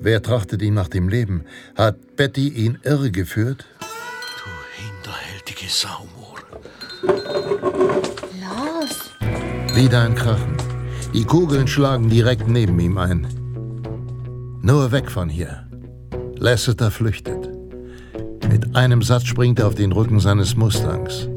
Wer 0.00 0.22
trachtet 0.22 0.62
ihm 0.62 0.74
nach 0.74 0.88
dem 0.88 1.08
Leben? 1.08 1.44
Hat 1.76 2.16
Betty 2.16 2.48
ihn 2.48 2.78
irregeführt? 2.82 3.64
Du 3.80 4.82
hinterhältige 4.82 5.68
Saumur. 5.68 6.38
Lars! 8.40 9.10
Wieder 9.74 10.02
ein 10.02 10.14
Krachen. 10.14 10.56
Die 11.14 11.24
Kugeln 11.24 11.66
schlagen 11.66 12.10
direkt 12.10 12.48
neben 12.48 12.78
ihm 12.78 12.98
ein. 12.98 13.26
Nur 14.60 14.92
weg 14.92 15.10
von 15.10 15.28
hier. 15.28 15.66
Lasseter 16.36 16.90
flüchtet. 16.90 17.48
Mit 18.50 18.76
einem 18.76 19.02
Satz 19.02 19.24
springt 19.24 19.60
er 19.60 19.68
auf 19.68 19.74
den 19.74 19.92
Rücken 19.92 20.20
seines 20.20 20.56
Mustangs. 20.56 21.28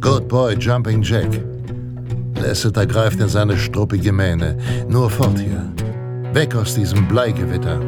Good 0.00 0.28
boy, 0.28 0.56
Jumping 0.58 1.02
Jack. 1.02 1.51
Lasseter 2.42 2.86
greift 2.86 3.20
in 3.20 3.28
seine 3.28 3.56
struppige 3.56 4.12
Mähne. 4.12 4.56
Nur 4.88 5.08
fort 5.10 5.38
hier. 5.38 5.72
Weg 6.34 6.54
aus 6.56 6.74
diesem 6.74 7.06
Bleigewitter. 7.06 7.80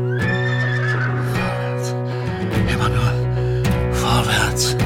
Immer 2.72 2.88
nur 2.88 3.12
vorwärts. 3.92 4.76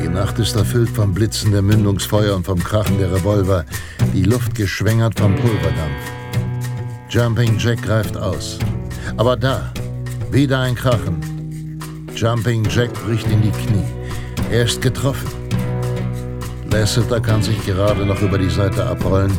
Die 0.00 0.08
Nacht 0.08 0.38
ist 0.38 0.54
erfüllt 0.54 0.90
vom 0.90 1.12
Blitzen 1.12 1.50
der 1.50 1.62
Mündungsfeuer 1.62 2.36
und 2.36 2.46
vom 2.46 2.62
Krachen 2.62 2.98
der 2.98 3.12
Revolver, 3.12 3.64
die 4.14 4.22
Luft 4.22 4.54
geschwängert 4.54 5.18
vom 5.18 5.34
Pulverdampf. 5.34 6.04
Jumping 7.08 7.58
Jack 7.58 7.82
greift 7.82 8.16
aus. 8.16 8.58
Aber 9.16 9.36
da, 9.36 9.72
wieder 10.30 10.60
ein 10.60 10.74
Krachen. 10.74 11.78
Jumping 12.14 12.64
Jack 12.70 12.92
bricht 13.04 13.26
in 13.30 13.42
die 13.42 13.50
Knie. 13.50 13.84
Er 14.50 14.64
ist 14.64 14.80
getroffen. 14.80 15.45
Lasseter 16.78 17.22
kann 17.22 17.42
sich 17.42 17.64
gerade 17.64 18.04
noch 18.04 18.20
über 18.20 18.36
die 18.36 18.50
Seite 18.50 18.84
abrollen, 18.84 19.32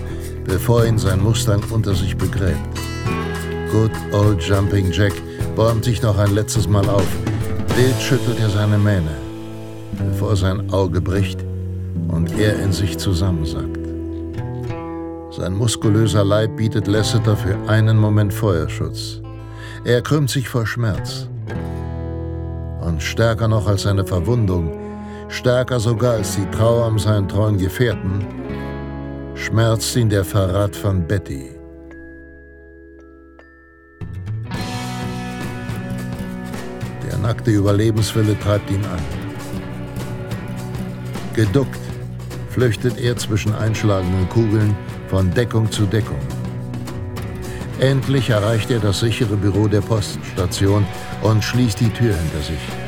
bevor 0.45 0.85
ihn 0.85 0.97
sein 0.97 1.21
Mustang 1.21 1.61
unter 1.69 1.93
sich 1.93 2.17
begräbt. 2.17 2.57
Good 3.71 3.91
old 4.11 4.41
Jumping 4.41 4.91
Jack 4.91 5.13
bäumt 5.55 5.85
sich 5.85 6.01
noch 6.01 6.17
ein 6.17 6.33
letztes 6.33 6.67
Mal 6.67 6.89
auf. 6.89 7.07
Wild 7.75 8.01
schüttelt 8.01 8.39
er 8.39 8.49
seine 8.49 8.79
Mähne, 8.79 9.15
bevor 9.99 10.35
sein 10.35 10.73
Auge 10.73 10.99
bricht 10.99 11.39
und 12.07 12.39
er 12.39 12.57
in 12.59 12.71
sich 12.71 12.97
zusammensackt. 12.97 13.85
Sein 15.29 15.53
muskulöser 15.53 16.23
Leib 16.23 16.57
bietet 16.57 16.87
Lasseter 16.87 17.37
für 17.37 17.55
einen 17.69 17.99
Moment 17.99 18.33
Feuerschutz. 18.33 19.21
Er 19.85 20.01
krümmt 20.01 20.31
sich 20.31 20.49
vor 20.49 20.65
Schmerz. 20.65 21.27
Und 22.81 23.03
stärker 23.03 23.47
noch 23.47 23.67
als 23.67 23.83
seine 23.83 24.07
Verwundung, 24.07 24.86
stärker 25.29 25.79
sogar 25.79 26.13
als 26.13 26.35
die 26.35 26.45
Trauer 26.51 26.87
um 26.87 26.99
seinen 26.99 27.27
treuen 27.27 27.57
Gefährten, 27.57 28.25
schmerzt 29.35 29.95
ihn 29.95 30.09
der 30.09 30.23
Verrat 30.23 30.75
von 30.75 31.05
Betty. 31.05 31.51
Der 37.05 37.17
nackte 37.19 37.51
Überlebenswille 37.51 38.39
treibt 38.39 38.69
ihn 38.69 38.85
an. 38.85 38.99
Geduckt 41.33 41.79
flüchtet 42.49 42.99
er 42.99 43.15
zwischen 43.17 43.53
einschlagenden 43.53 44.27
Kugeln 44.29 44.75
von 45.07 45.31
Deckung 45.31 45.71
zu 45.71 45.85
Deckung. 45.85 46.19
Endlich 47.79 48.31
erreicht 48.31 48.71
er 48.71 48.79
das 48.79 49.01
sichere 49.01 49.35
Büro 49.35 49.67
der 49.67 49.81
Poststation 49.81 50.85
und 51.21 51.43
schließt 51.43 51.79
die 51.79 51.89
Tür 51.89 52.15
hinter 52.15 52.41
sich. 52.41 52.86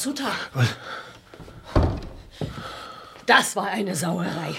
Sutter. 0.00 0.32
Das 3.26 3.54
war 3.54 3.66
eine 3.66 3.94
Sauerei. 3.94 4.54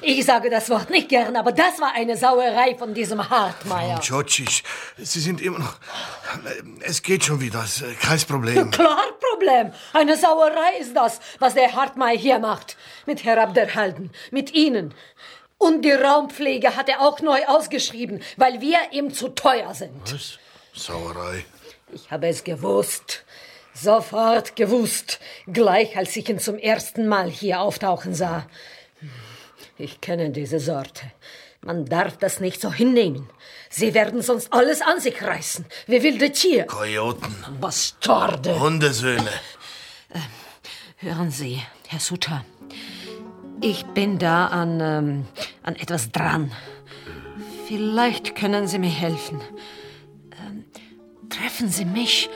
Ich 0.00 0.24
sage 0.24 0.50
das 0.50 0.70
Wort 0.70 0.88
nicht 0.90 1.08
gern, 1.08 1.36
aber 1.36 1.52
das 1.52 1.78
war 1.78 1.92
eine 1.94 2.16
Sauerei 2.16 2.74
von 2.76 2.94
diesem 2.94 3.28
Hartmeier. 3.28 4.00
Djocic, 4.00 4.62
Sie 4.96 5.20
sind 5.20 5.40
immer 5.40 5.58
noch... 5.58 5.76
Es 6.80 7.02
geht 7.02 7.22
schon 7.24 7.40
wieder, 7.40 7.64
kein 8.00 8.18
Problem. 8.20 8.70
Klar 8.72 8.98
Problem. 9.32 9.72
Eine 9.92 10.16
Sauerei 10.16 10.78
ist 10.80 10.94
das, 10.94 11.20
was 11.38 11.54
der 11.54 11.74
Hartmeier 11.74 12.16
hier 12.16 12.38
macht. 12.38 12.76
Mit 13.06 13.24
Herr 13.24 13.40
Abderhalden, 13.42 14.10
mit 14.30 14.54
Ihnen. 14.54 14.94
Und 15.58 15.82
die 15.82 15.92
Raumpflege 15.92 16.76
hat 16.76 16.88
er 16.88 17.00
auch 17.02 17.20
neu 17.20 17.44
ausgeschrieben, 17.46 18.22
weil 18.36 18.60
wir 18.60 18.78
ihm 18.90 19.12
zu 19.12 19.28
teuer 19.28 19.74
sind. 19.74 20.12
Was? 20.12 20.38
Sauerei? 20.74 21.44
Ich 21.92 22.10
habe 22.10 22.26
es 22.28 22.42
gewusst. 22.42 23.24
Sofort 23.74 24.56
gewusst. 24.56 25.20
Gleich 25.46 25.96
als 25.96 26.16
ich 26.16 26.28
ihn 26.28 26.38
zum 26.38 26.58
ersten 26.58 27.08
Mal 27.08 27.30
hier 27.30 27.60
auftauchen 27.60 28.14
sah. 28.14 28.46
Ich 29.78 30.00
kenne 30.00 30.30
diese 30.30 30.60
Sorte. 30.60 31.10
Man 31.64 31.86
darf 31.86 32.16
das 32.16 32.40
nicht 32.40 32.60
so 32.60 32.72
hinnehmen. 32.72 33.28
Sie 33.70 33.94
werden 33.94 34.20
sonst 34.20 34.52
alles 34.52 34.82
an 34.82 35.00
sich 35.00 35.22
reißen, 35.22 35.64
wie 35.86 36.02
wilde 36.02 36.32
Tiere. 36.32 36.66
Kojoten. 36.66 37.34
Bastarde. 37.60 38.58
Hundesöhne. 38.58 39.30
Hören 40.96 41.30
Sie, 41.30 41.62
Herr 41.88 42.00
Sutter. 42.00 42.44
Ich 43.60 43.84
bin 43.86 44.18
da 44.18 44.46
an, 44.46 44.80
ähm, 44.80 45.26
an 45.62 45.76
etwas 45.76 46.10
dran. 46.10 46.52
Vielleicht 47.68 48.34
können 48.34 48.66
Sie 48.66 48.78
mir 48.78 48.90
helfen. 48.90 49.40
Ähm, 50.40 50.64
treffen 51.28 51.68
Sie 51.68 51.84
mich 51.84 52.28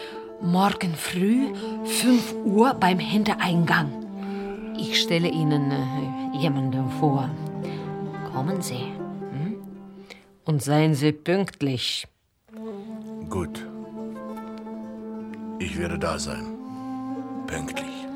morgen 0.42 0.94
früh, 0.94 1.54
5 1.84 2.34
Uhr 2.44 2.74
beim 2.74 2.98
Hintereingang. 2.98 4.74
Ich 4.78 5.00
stelle 5.00 5.28
Ihnen 5.28 5.70
äh, 5.70 6.38
jemanden 6.38 6.90
vor. 7.00 7.30
Kommen 8.32 8.60
Sie. 8.60 8.92
Hm? 9.32 9.56
Und 10.44 10.62
seien 10.62 10.94
Sie 10.94 11.12
pünktlich. 11.12 12.06
Gut. 13.30 13.66
Ich 15.58 15.78
werde 15.78 15.98
da 15.98 16.18
sein. 16.18 16.46
Pünktlich. 17.46 18.06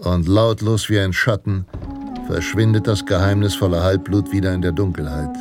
Und 0.00 0.28
lautlos 0.28 0.88
wie 0.88 0.98
ein 0.98 1.12
Schatten 1.12 1.66
verschwindet 2.26 2.86
das 2.86 3.04
geheimnisvolle 3.04 3.82
Halbblut 3.82 4.32
wieder 4.32 4.54
in 4.54 4.62
der 4.62 4.72
Dunkelheit. 4.72 5.36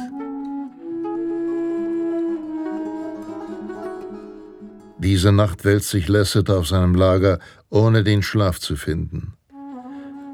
Diese 5.10 5.32
Nacht 5.32 5.66
wälzt 5.66 5.90
sich 5.90 6.08
Lasset 6.08 6.52
auf 6.52 6.68
seinem 6.68 6.94
Lager, 6.94 7.40
ohne 7.72 8.04
den 8.04 8.22
Schlaf 8.22 8.60
zu 8.60 8.76
finden. 8.76 9.34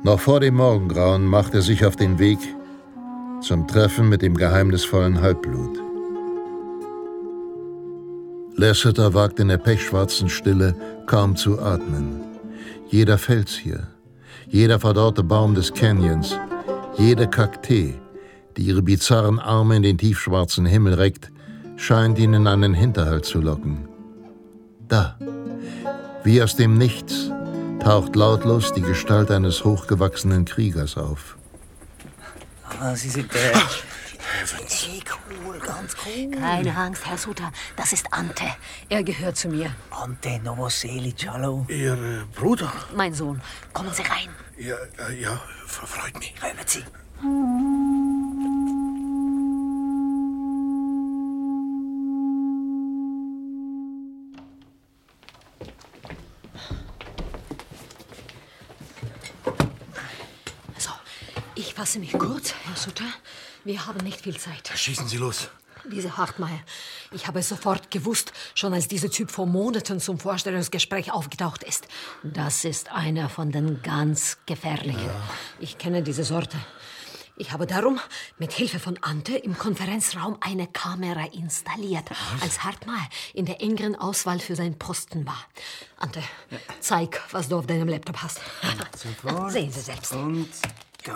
Noch 0.03 0.19
vor 0.19 0.41
dem 0.41 0.55
Morgengrauen 0.55 1.25
macht 1.25 1.53
er 1.53 1.61
sich 1.61 1.85
auf 1.85 1.95
den 1.95 2.19
Weg 2.19 2.39
zum 3.41 3.69
Treffen 3.69 4.09
mit 4.09 4.21
dem 4.21 4.35
geheimnisvollen 4.35 5.21
Halbblut. 5.21 5.79
Lasseter 8.57 9.13
wagt 9.13 9.39
in 9.39 9.47
der 9.47 9.59
pechschwarzen 9.59 10.27
Stille 10.27 10.75
kaum 11.05 11.37
zu 11.37 11.57
atmen. 11.61 12.19
Jeder 12.89 13.17
Fels 13.17 13.53
hier, 13.53 13.87
jeder 14.49 14.81
verdorrte 14.81 15.23
Baum 15.23 15.55
des 15.55 15.73
Canyons, 15.73 16.37
jede 16.97 17.29
Kaktee, 17.29 17.93
die 18.57 18.63
ihre 18.63 18.81
bizarren 18.81 19.39
Arme 19.39 19.77
in 19.77 19.83
den 19.83 19.97
tiefschwarzen 19.97 20.65
Himmel 20.65 20.95
reckt, 20.95 21.31
scheint 21.77 22.19
ihn 22.19 22.33
in 22.33 22.45
einen 22.45 22.73
Hinterhalt 22.73 23.23
zu 23.23 23.39
locken. 23.39 23.94
Da, 24.87 25.17
wie 26.23 26.41
aus 26.41 26.55
dem 26.55 26.77
Nichts, 26.77 27.31
taucht 27.81 28.15
lautlos 28.15 28.73
die 28.73 28.81
Gestalt 28.81 29.31
eines 29.31 29.63
hochgewachsenen 29.63 30.45
Kriegers 30.45 30.97
auf. 30.97 31.37
Ah, 32.79 32.95
Sie 32.95 33.09
sind 33.09 33.33
der. 33.33 33.53
Heavens. 34.41 34.87
cool, 35.45 35.59
ganz 35.59 35.95
cool. 36.05 36.31
Keine 36.31 36.75
Angst, 36.75 37.05
Herr 37.05 37.17
Sutter. 37.17 37.51
Das 37.75 37.93
ist 37.93 38.11
Ante. 38.11 38.45
Er 38.89 39.03
gehört 39.03 39.37
zu 39.37 39.49
mir. 39.49 39.71
Ante 39.91 40.39
Novoselic, 40.39 41.27
hallo. 41.27 41.65
Ihr 41.69 41.93
äh, 41.93 42.39
Bruder? 42.39 42.71
Mein 42.95 43.13
Sohn. 43.13 43.41
Kommen 43.73 43.93
Sie 43.93 44.03
rein. 44.03 44.29
Ja, 44.57 44.75
äh, 45.07 45.21
ja, 45.21 45.41
verfreut 45.67 46.17
mich. 46.19 46.35
Kommen 46.39 46.53
Sie. 46.65 46.83
Fasse 61.75 61.99
mich 61.99 62.13
kurz, 62.13 62.53
Herr 62.63 62.75
Sutter. 62.77 63.03
Wir 63.65 63.85
haben 63.85 63.99
nicht 63.99 64.21
viel 64.21 64.37
Zeit. 64.37 64.71
Schießen 64.73 65.09
Sie 65.09 65.17
los. 65.17 65.49
Diese 65.91 66.15
Hartmeier. 66.15 66.61
Ich 67.11 67.27
habe 67.27 67.39
es 67.39 67.49
sofort 67.49 67.91
gewusst, 67.91 68.31
schon 68.55 68.73
als 68.73 68.87
dieser 68.87 69.11
Typ 69.11 69.29
vor 69.29 69.45
Monaten 69.45 69.99
zum 69.99 70.17
Vorstellungsgespräch 70.17 71.11
aufgetaucht 71.11 71.63
ist. 71.63 71.87
Das 72.23 72.63
ist 72.63 72.91
einer 72.93 73.27
von 73.27 73.51
den 73.51 73.81
ganz 73.81 74.37
gefährlichen. 74.45 75.09
Ich 75.59 75.77
kenne 75.77 76.01
diese 76.01 76.23
Sorte. 76.23 76.57
Ich 77.37 77.51
habe 77.51 77.67
darum 77.67 77.99
mit 78.37 78.53
Hilfe 78.53 78.79
von 78.79 78.97
Ante 79.01 79.35
im 79.35 79.57
Konferenzraum 79.57 80.37
eine 80.39 80.67
Kamera 80.67 81.25
installiert, 81.33 82.05
als 82.39 82.63
Hartmeier 82.63 83.09
in 83.33 83.45
der 83.45 83.61
engeren 83.61 83.97
Auswahl 83.97 84.39
für 84.39 84.55
seinen 84.55 84.79
Posten 84.79 85.25
war. 85.27 85.45
Ante, 85.97 86.23
zeig, 86.79 87.21
was 87.31 87.49
du 87.49 87.57
auf 87.57 87.67
deinem 87.67 87.89
Laptop 87.89 88.21
hast. 88.21 88.39
Sehen 89.49 89.69
Sie 89.69 89.81
selbst. 89.81 90.13
Und 90.13 90.47
go. 91.05 91.13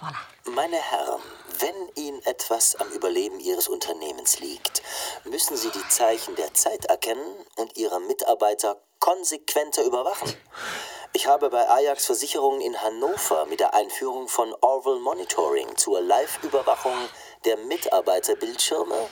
Voilà. 0.00 0.16
Meine 0.46 0.76
Herren, 0.76 1.20
wenn 1.58 1.88
Ihnen 1.96 2.22
etwas 2.24 2.76
am 2.76 2.88
Überleben 2.90 3.40
Ihres 3.40 3.68
Unternehmens 3.68 4.38
liegt, 4.40 4.82
müssen 5.24 5.56
Sie 5.56 5.70
die 5.70 5.88
Zeichen 5.88 6.36
der 6.36 6.54
Zeit 6.54 6.84
erkennen 6.86 7.46
und 7.56 7.76
Ihre 7.76 8.00
Mitarbeiter 8.00 8.80
konsequenter 9.00 9.82
überwachen. 9.82 10.34
Ich 11.12 11.26
habe 11.26 11.48
bei 11.48 11.68
Ajax 11.68 12.06
Versicherungen 12.06 12.60
in 12.60 12.80
Hannover 12.82 13.46
mit 13.46 13.60
der 13.60 13.74
Einführung 13.74 14.28
von 14.28 14.54
Orwell 14.60 14.98
Monitoring 14.98 15.76
zur 15.76 16.00
Live-Überwachung 16.00 16.96
der 17.44 17.56
Mitarbeiterbildschirme 17.56 19.08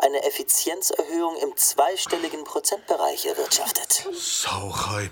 eine 0.00 0.22
Effizienzerhöhung 0.24 1.36
im 1.36 1.56
zweistelligen 1.56 2.44
Prozentbereich 2.44 3.26
erwirtschaftet. 3.26 4.06
Sauerei. 4.16 5.10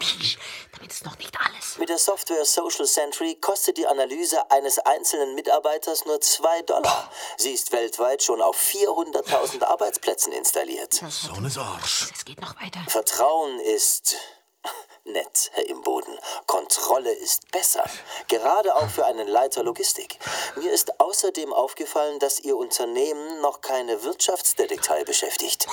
Damit 0.73 0.93
ist 0.93 1.05
noch 1.05 1.19
nicht 1.19 1.35
alles. 1.39 1.79
Mit 1.79 1.89
der 1.89 1.99
Software 1.99 2.45
Social 2.45 2.87
Sentry 2.87 3.37
kostet 3.37 3.77
die 3.77 3.87
Analyse 3.87 4.51
eines 4.51 4.79
einzelnen 4.79 5.35
Mitarbeiters 5.35 6.05
nur 6.07 6.21
2 6.21 6.63
Dollar. 6.63 7.11
Sie 7.37 7.53
ist 7.53 7.73
weltweit 7.73 8.23
schon 8.23 8.41
auf 8.41 8.57
400.000 8.59 9.65
Arbeitsplätzen 9.65 10.33
installiert. 10.33 10.95
So 11.09 11.33
ein 11.33 11.47
Arsch. 11.57 12.09
Es 12.15 12.25
geht 12.25 12.41
noch 12.41 12.61
weiter. 12.61 12.81
Vertrauen 12.89 13.61
ist 13.61 14.17
nett, 15.09 15.51
Herr 15.55 15.69
Imboden. 15.69 16.15
Kontrolle 16.47 17.13
ist 17.13 17.51
besser. 17.51 17.85
Gerade 18.29 18.75
auch 18.77 18.89
für 18.89 19.07
einen 19.07 19.29
Leiter 19.29 19.63
Logistik. 19.63 20.19
Mir 20.57 20.73
ist 20.73 21.01
außerdem 21.01 21.53
aufgefallen, 21.53 22.19
dass 22.19 22.41
Ihr 22.41 22.57
Unternehmen 22.57 23.41
noch 23.41 23.61
keine 23.61 24.03
Wirtschaftsdetektei 24.03 25.05
beschäftigt. 25.05 25.67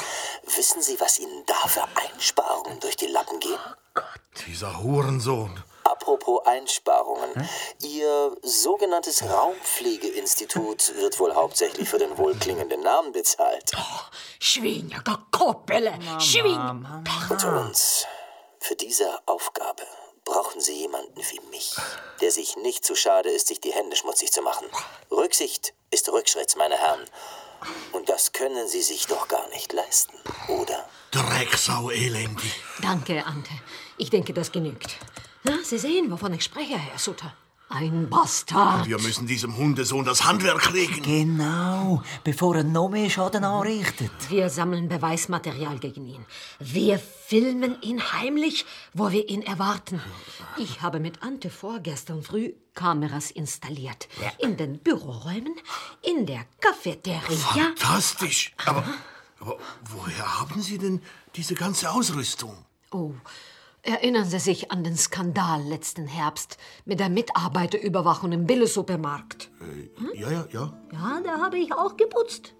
Wissen 0.55 0.81
Sie, 0.81 0.99
was 0.99 1.19
Ihnen 1.19 1.45
da 1.45 1.67
für 1.67 1.83
Einsparungen 1.95 2.79
durch 2.79 2.95
die 2.95 3.07
Lappen 3.07 3.39
gehen? 3.39 3.59
Dieser 4.47 4.81
Hurensohn. 4.81 5.63
Apropos 5.83 6.45
Einsparungen. 6.45 7.47
Ihr 7.81 8.35
sogenanntes 8.41 9.23
Raumpflegeinstitut 9.23 10.95
wird 10.95 11.19
wohl 11.19 11.33
hauptsächlich 11.35 11.87
für 11.87 11.99
den 11.99 12.17
wohlklingenden 12.17 12.81
Namen 12.81 13.11
bezahlt. 13.11 13.71
Schwinja, 14.39 14.99
Koppele, 15.31 15.93
Schwing. 16.19 16.87
Unter 17.29 17.61
uns. 17.61 18.07
Für 18.67 18.75
diese 18.75 19.19
Aufgabe 19.27 19.83
brauchen 20.23 20.59
Sie 20.59 20.73
jemanden 20.73 21.21
wie 21.29 21.39
mich, 21.51 21.75
der 22.19 22.31
sich 22.31 22.55
nicht 22.57 22.83
zu 22.83 22.95
schade 22.95 23.29
ist, 23.29 23.45
sich 23.45 23.61
die 23.61 23.71
Hände 23.71 23.95
schmutzig 23.95 24.31
zu 24.31 24.41
machen. 24.41 24.65
Rücksicht 25.11 25.75
ist 25.91 26.11
Rückschritt, 26.11 26.55
meine 26.57 26.75
Herren. 26.75 27.05
Und 27.91 28.09
das 28.09 28.31
können 28.31 28.67
Sie 28.67 28.81
sich 28.81 29.05
doch 29.05 29.27
gar 29.27 29.47
nicht 29.49 29.71
leisten, 29.71 30.17
oder? 30.47 30.89
Drecksau, 31.11 31.91
Elendi. 31.91 32.51
Danke, 32.81 33.23
Ante. 33.23 33.51
Ich 33.99 34.09
denke, 34.09 34.33
das 34.33 34.51
genügt. 34.51 34.97
Na, 35.43 35.59
Sie 35.63 35.77
sehen, 35.77 36.09
wovon 36.09 36.33
ich 36.33 36.43
spreche, 36.43 36.75
Herr 36.75 36.97
Sutter. 36.97 37.37
Ein 37.67 38.09
Bastard. 38.09 38.87
Wir 38.87 38.99
müssen 39.01 39.25
diesem 39.25 39.57
Hundesohn 39.57 40.05
das 40.05 40.23
Handwerk 40.23 40.71
legen. 40.71 41.01
Genau, 41.01 42.03
bevor 42.23 42.57
er 42.57 42.63
noch 42.63 42.89
mehr 42.89 43.09
Schaden 43.09 43.43
anrichtet. 43.43 44.11
Wir 44.29 44.49
sammeln 44.49 44.87
Beweismaterial 44.87 45.79
gegen 45.79 46.07
ihn. 46.07 46.25
Wir 46.59 46.99
filmen 46.99 47.81
ihn 47.81 48.01
heimlich, 48.13 48.65
wo 48.93 49.11
wir 49.11 49.27
ihn 49.27 49.41
erwarten. 49.41 49.99
Ich 50.57 50.81
habe 50.81 50.99
mit 50.99 51.23
Ante 51.23 51.49
vorgestern 51.49 52.21
früh 52.21 52.53
Kameras 52.75 53.31
installiert. 53.31 54.07
In 54.37 54.57
den 54.57 54.77
Büroräumen, 54.79 55.55
in 56.03 56.27
der 56.27 56.45
Cafeteria. 56.61 57.23
Fantastisch. 57.29 58.53
Aber, 58.65 58.83
aber 59.39 59.57
woher 59.89 60.39
haben 60.39 60.61
Sie 60.61 60.77
denn 60.77 61.01
diese 61.35 61.55
ganze 61.55 61.91
Ausrüstung? 61.91 62.55
Oh, 62.91 63.11
erinnern 63.85 64.25
Sie 64.25 64.39
sich 64.39 64.71
an 64.71 64.83
den 64.83 64.97
Skandal 64.97 65.61
letzten 65.63 66.07
Herbst 66.07 66.57
mit 66.85 66.99
der 66.99 67.09
Mitarbeiterüberwachung 67.09 68.31
im 68.31 68.45
Bille-Supermarkt? 68.45 69.51
Ja, 70.13 70.31
ja, 70.31 70.47
ja. 70.51 70.73
Ja, 70.91 71.21
da 71.23 71.37
habe 71.41 71.57
ich 71.57 71.73
auch 71.73 71.95
geputzt. 71.95 72.55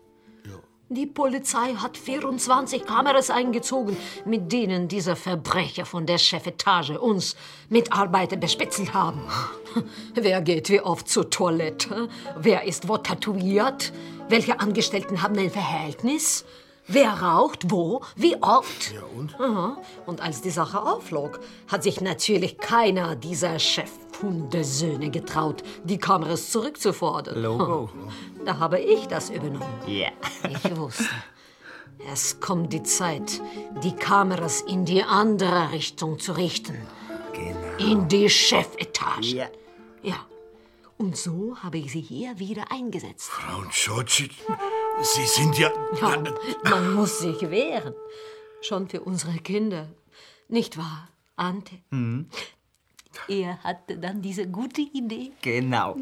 Die 0.90 1.08
Polizei 1.08 1.74
hat 1.74 1.98
24 1.98 2.86
Kameras 2.86 3.32
eingezogen, 3.32 3.98
mit 4.24 4.52
denen 4.52 4.88
diese 4.88 5.16
Verbrecher 5.16 5.84
von 5.84 6.06
der 6.06 6.20
Chefetage 6.20 7.00
uns 7.00 7.36
Mitarbeiter 7.70 8.38
bespitzelt 8.38 8.94
haben. 8.94 9.22
Wer 10.14 10.42
geht 10.42 10.70
wie 10.70 10.82
oft 10.82 11.10
zur 11.10 11.32
Toilette? 11.32 12.08
Wer 12.38 12.66
ist 12.66 12.88
wo 12.88 12.98
tätowiert? 12.98 13.94
Welche 14.30 14.60
Angestellten 14.60 15.24
haben 15.24 15.40
ein 15.40 15.50
Verhältnis? 15.50 16.46
Wer 16.88 17.10
raucht, 17.10 17.72
wo, 17.72 18.02
wie 18.16 18.36
oft. 18.42 18.94
Ja, 18.94 19.02
und? 19.18 19.40
Aha. 19.40 19.78
Und 20.06 20.22
als 20.22 20.42
die 20.42 20.52
Sache 20.52 20.82
aufflog, 20.82 21.40
hat 21.68 21.82
sich 21.82 22.00
natürlich 22.00 22.60
keiner 22.60 23.16
dieser 23.16 23.58
Chefhundesöhne 23.58 25.10
getraut, 25.10 25.64
die 25.84 25.98
Kameras 25.98 26.52
zurückzufordern. 26.52 27.42
Logo. 27.42 27.90
Da 28.46 28.60
habe 28.60 28.80
ich 28.80 29.08
das 29.08 29.32
übernommen. 29.32 29.82
Ja. 29.88 30.10
Ich 30.48 30.78
wusste. 30.78 31.10
Es 32.12 32.40
kommt 32.40 32.72
die 32.72 32.84
Zeit, 32.84 33.42
die 33.84 33.96
Kameras 33.96 34.62
in 34.62 34.86
die 34.86 35.02
andere 35.02 35.72
Richtung 35.72 36.20
zu 36.20 36.34
richten. 36.34 36.78
Genau. 37.34 37.92
In 37.92 38.08
die 38.08 38.30
Chefetage. 38.30 39.36
Ja. 39.36 39.48
Ja. 40.04 40.18
Und 40.98 41.18
so 41.18 41.58
habe 41.62 41.80
ich 41.80 41.92
sie 41.92 42.02
hier 42.02 42.38
wieder 42.40 42.72
eingesetzt. 42.72 43.30
Frau 43.30 43.64
Tschotschi, 43.70 44.30
Sie 45.02 45.26
sind 45.26 45.58
ja... 45.58 45.72
Ja, 46.02 46.24
man 46.64 46.94
muss 46.94 47.20
sich 47.20 47.42
wehren. 47.50 47.94
Schon 48.62 48.88
für 48.90 49.02
unsere 49.02 49.38
Kinder. 49.38 49.88
Nicht 50.48 50.78
wahr, 50.78 51.10
Ante? 51.36 51.76
Er 53.28 53.64
hatte 53.64 53.98
dann 53.98 54.22
diese 54.22 54.48
gute 54.48 54.82
Idee. 54.82 55.32
Genau. 55.42 55.96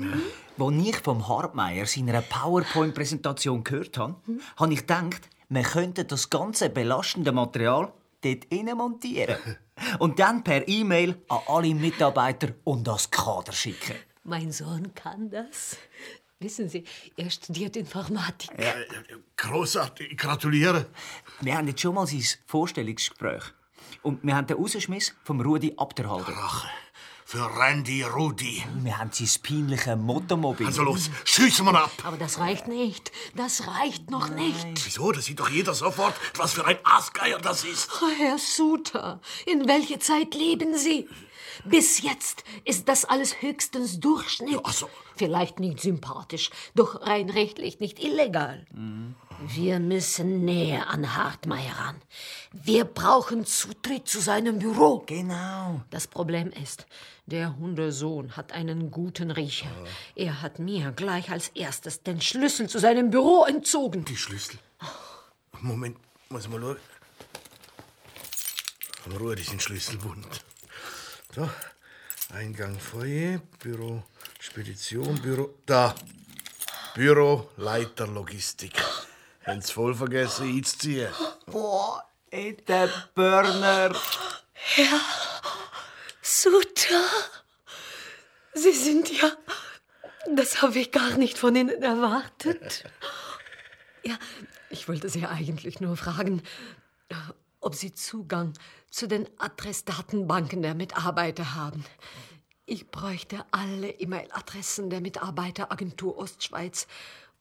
Als 0.57 0.87
ich 0.87 0.95
vom 0.97 1.27
Hartmeier 1.27 1.85
seiner 1.85 2.21
PowerPoint-Präsentation 2.21 3.63
gehört 3.63 3.97
habe, 3.97 4.15
habe 4.57 4.73
ich 4.73 4.79
gedacht, 4.81 5.29
wir 5.49 5.63
könnten 5.63 6.07
das 6.07 6.29
ganze 6.29 6.69
belastende 6.69 7.31
Material 7.31 7.91
dort 8.21 8.45
innen 8.45 8.77
montieren. 8.77 9.37
Und 9.99 10.19
dann 10.19 10.43
per 10.43 10.67
E-Mail 10.67 11.21
an 11.29 11.39
alle 11.47 11.73
Mitarbeiter 11.73 12.49
und 12.63 12.87
das 12.87 13.09
Kader 13.09 13.51
schicken. 13.51 13.95
Mein 14.23 14.51
Sohn 14.51 14.93
kann 14.93 15.31
das. 15.31 15.77
Wissen 16.43 16.67
Sie, 16.67 16.83
er 17.15 17.29
studiert 17.31 17.77
Informatik. 17.77 18.51
Großartig, 19.37 20.11
ich 20.11 20.17
gratuliere. 20.17 20.87
Wir 21.39 21.57
haben 21.57 21.69
jetzt 21.69 21.79
schon 21.79 21.95
mal 21.95 22.05
sein 22.05 22.23
Vorstellungsgespräch. 22.45 23.43
Und 24.01 24.23
wir 24.23 24.35
haben 24.35 24.47
den 24.47 24.57
Rausschmiss 24.57 25.13
vom 25.23 25.39
Rudi 25.39 25.73
Abderhalder. 25.77 26.27
Rache 26.27 26.67
für 27.25 27.49
Randy 27.57 28.03
Rudi. 28.03 28.61
Wir 28.83 28.97
haben 28.97 29.09
sein 29.11 29.29
peinliches 29.41 29.95
Motormobil. 29.95 30.67
Also 30.67 30.83
los, 30.83 31.09
schießen 31.23 31.65
wir 31.65 31.73
ab. 31.75 31.91
Aber 32.03 32.17
das 32.17 32.37
reicht 32.39 32.67
nicht. 32.67 33.11
Das 33.35 33.65
reicht 33.65 34.11
noch 34.11 34.29
nicht. 34.29 34.85
Wieso? 34.85 35.11
Das 35.13 35.25
sieht 35.25 35.39
doch 35.39 35.49
jeder 35.49 35.73
sofort, 35.73 36.13
was 36.35 36.53
für 36.53 36.65
ein 36.65 36.77
Aasgeier 36.83 37.39
das 37.39 37.63
ist. 37.63 37.89
Oh, 38.01 38.09
Herr 38.17 38.37
Suter, 38.37 39.21
in 39.45 39.67
welche 39.67 39.97
Zeit 39.99 40.35
leben 40.35 40.77
Sie? 40.77 41.07
Bis 41.65 42.01
jetzt 42.01 42.43
ist 42.65 42.87
das 42.87 43.05
alles 43.05 43.41
höchstens 43.41 43.99
Durchschnitt. 43.99 44.59
ach 44.63 44.73
so. 44.73 44.89
Vielleicht 45.15 45.59
nicht 45.59 45.79
sympathisch, 45.79 46.49
doch 46.73 47.05
rein 47.05 47.29
rechtlich 47.29 47.79
nicht 47.79 48.03
illegal. 48.03 48.65
Wir 49.47 49.79
müssen 49.79 50.43
näher 50.43 50.89
an 50.89 51.15
Hartmeier 51.15 51.73
ran. 51.77 52.01
Wir 52.51 52.85
brauchen 52.85 53.45
Zutritt 53.45 54.07
zu 54.07 54.19
seinem 54.19 54.59
Büro. 54.59 55.03
Genau. 55.05 55.81
Das 55.91 56.07
Problem 56.07 56.51
ist, 56.51 56.87
der 57.25 57.57
Hundesohn 57.57 58.35
hat 58.35 58.53
einen 58.53 58.89
guten 58.89 59.31
Riecher. 59.31 59.69
Er 60.15 60.41
hat 60.41 60.59
mir 60.59 60.91
gleich 60.91 61.29
als 61.29 61.49
erstes 61.49 62.01
den 62.03 62.19
Schlüssel 62.21 62.67
zu 62.67 62.79
seinem 62.79 63.11
Büro 63.11 63.45
entzogen. 63.45 64.05
Die 64.05 64.17
Schlüssel. 64.17 64.57
Moment, 65.61 65.97
muss 66.29 66.47
mal 66.49 66.59
schauen. 66.59 66.77
Komm, 69.03 69.17
Ruhe, 69.17 69.35
die 69.35 69.43
sind 69.43 69.61
schlüsselbunt. 69.61 70.25
So, 71.35 71.49
Eingang 72.35 72.77
Foyer, 72.77 73.39
Büro, 73.59 74.03
Spedition, 74.39 75.19
Büro. 75.19 75.55
Da. 75.65 75.95
Büro, 76.93 77.49
Leiter, 77.57 78.05
Logistik. 78.05 78.73
Haben's 79.43 79.71
voll 79.71 79.95
vergessen 79.95 80.47
einzuziehen. 80.47 81.11
Boah, 81.47 82.03
ey, 82.29 82.55
der 82.67 82.87
Burner. 83.15 83.95
Suter, 86.21 87.03
Sie 88.53 88.73
sind 88.73 89.09
ja. 89.19 89.31
Das 90.35 90.61
habe 90.61 90.77
ich 90.77 90.91
gar 90.91 91.17
nicht 91.17 91.39
von 91.39 91.55
Ihnen 91.55 91.81
erwartet. 91.81 92.83
Ja, 94.03 94.19
ich 94.69 94.87
wollte 94.87 95.09
Sie 95.09 95.25
eigentlich 95.25 95.81
nur 95.81 95.97
fragen, 95.97 96.43
ob 97.59 97.73
Sie 97.73 97.91
Zugang 97.91 98.53
zu 98.93 99.07
den 99.07 99.27
Adressdatenbanken 99.39 100.61
der 100.61 100.75
Mitarbeiter 100.75 101.55
haben. 101.55 101.83
Ich 102.65 102.91
bräuchte 102.91 103.43
alle 103.49 103.89
E-Mail-Adressen 103.89 104.91
der 104.91 105.01
Mitarbeiteragentur 105.01 106.15
Ostschweiz 106.15 106.87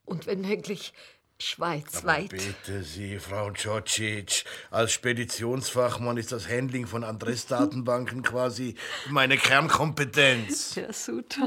und 0.07 0.27
wenn 0.27 0.41
möglich 0.41 0.95
schweizweit. 1.39 2.31
Bitte 2.31 2.83
Sie, 2.83 3.19
Frau 3.19 3.51
Djordjic. 3.51 4.45
Als 4.71 4.93
Speditionsfachmann 4.93 6.17
ist 6.17 6.33
das 6.33 6.49
Handling 6.49 6.87
von 6.87 7.05
Adressdatenbanken 7.05 8.23
quasi 8.23 8.75
meine 9.11 9.37
Kernkompetenz. 9.37 10.77
Herr 10.77 10.93
Suter, 10.95 11.47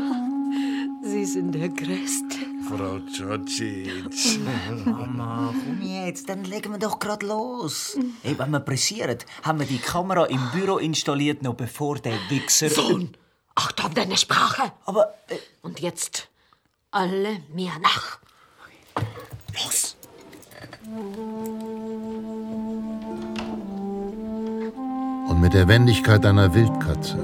Sie 1.08 1.24
sind 1.24 1.52
der 1.52 1.70
Größte. 1.70 2.36
Frau 2.68 2.98
Djordjic. 2.98 4.40
Mama, 4.86 5.54
komm 5.54 5.82
jetzt, 5.84 6.28
dann 6.28 6.44
legen 6.44 6.72
wir 6.72 6.80
doch 6.80 6.98
grad 6.98 7.22
los. 7.22 7.96
Ey, 8.24 8.38
wenn 8.40 8.50
wir 8.50 8.60
pressieren, 8.60 9.20
haben 9.44 9.60
wir 9.60 9.68
die 9.68 9.78
Kamera 9.78 10.26
im 10.26 10.42
Büro 10.52 10.78
installiert, 10.78 11.44
noch 11.44 11.54
bevor 11.54 12.00
der 12.00 12.18
Wichser... 12.30 12.72
Sohn, 12.72 13.10
acht 13.54 13.86
auf 13.86 13.94
deine 13.94 14.18
Sprache. 14.18 14.72
Aber, 14.86 15.14
äh, 15.30 15.36
Und 15.62 15.80
jetzt 15.80 16.28
alle 16.90 17.38
mir 17.54 17.72
nach. 17.84 18.18
Los! 19.54 19.96
Und 25.30 25.40
mit 25.40 25.54
der 25.54 25.68
Wendigkeit 25.68 26.26
einer 26.26 26.56
Wildkatze 26.56 27.20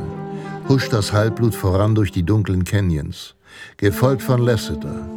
huscht 0.67 0.94
das 0.94 1.13
Halbblut 1.13 1.56
voran 1.56 1.96
durch 1.96 2.12
die 2.12 2.24
dunklen 2.24 2.63
Canyons, 2.63 3.36
gefolgt 3.78 4.22
von 4.22 4.42
Lasseter 4.42 5.08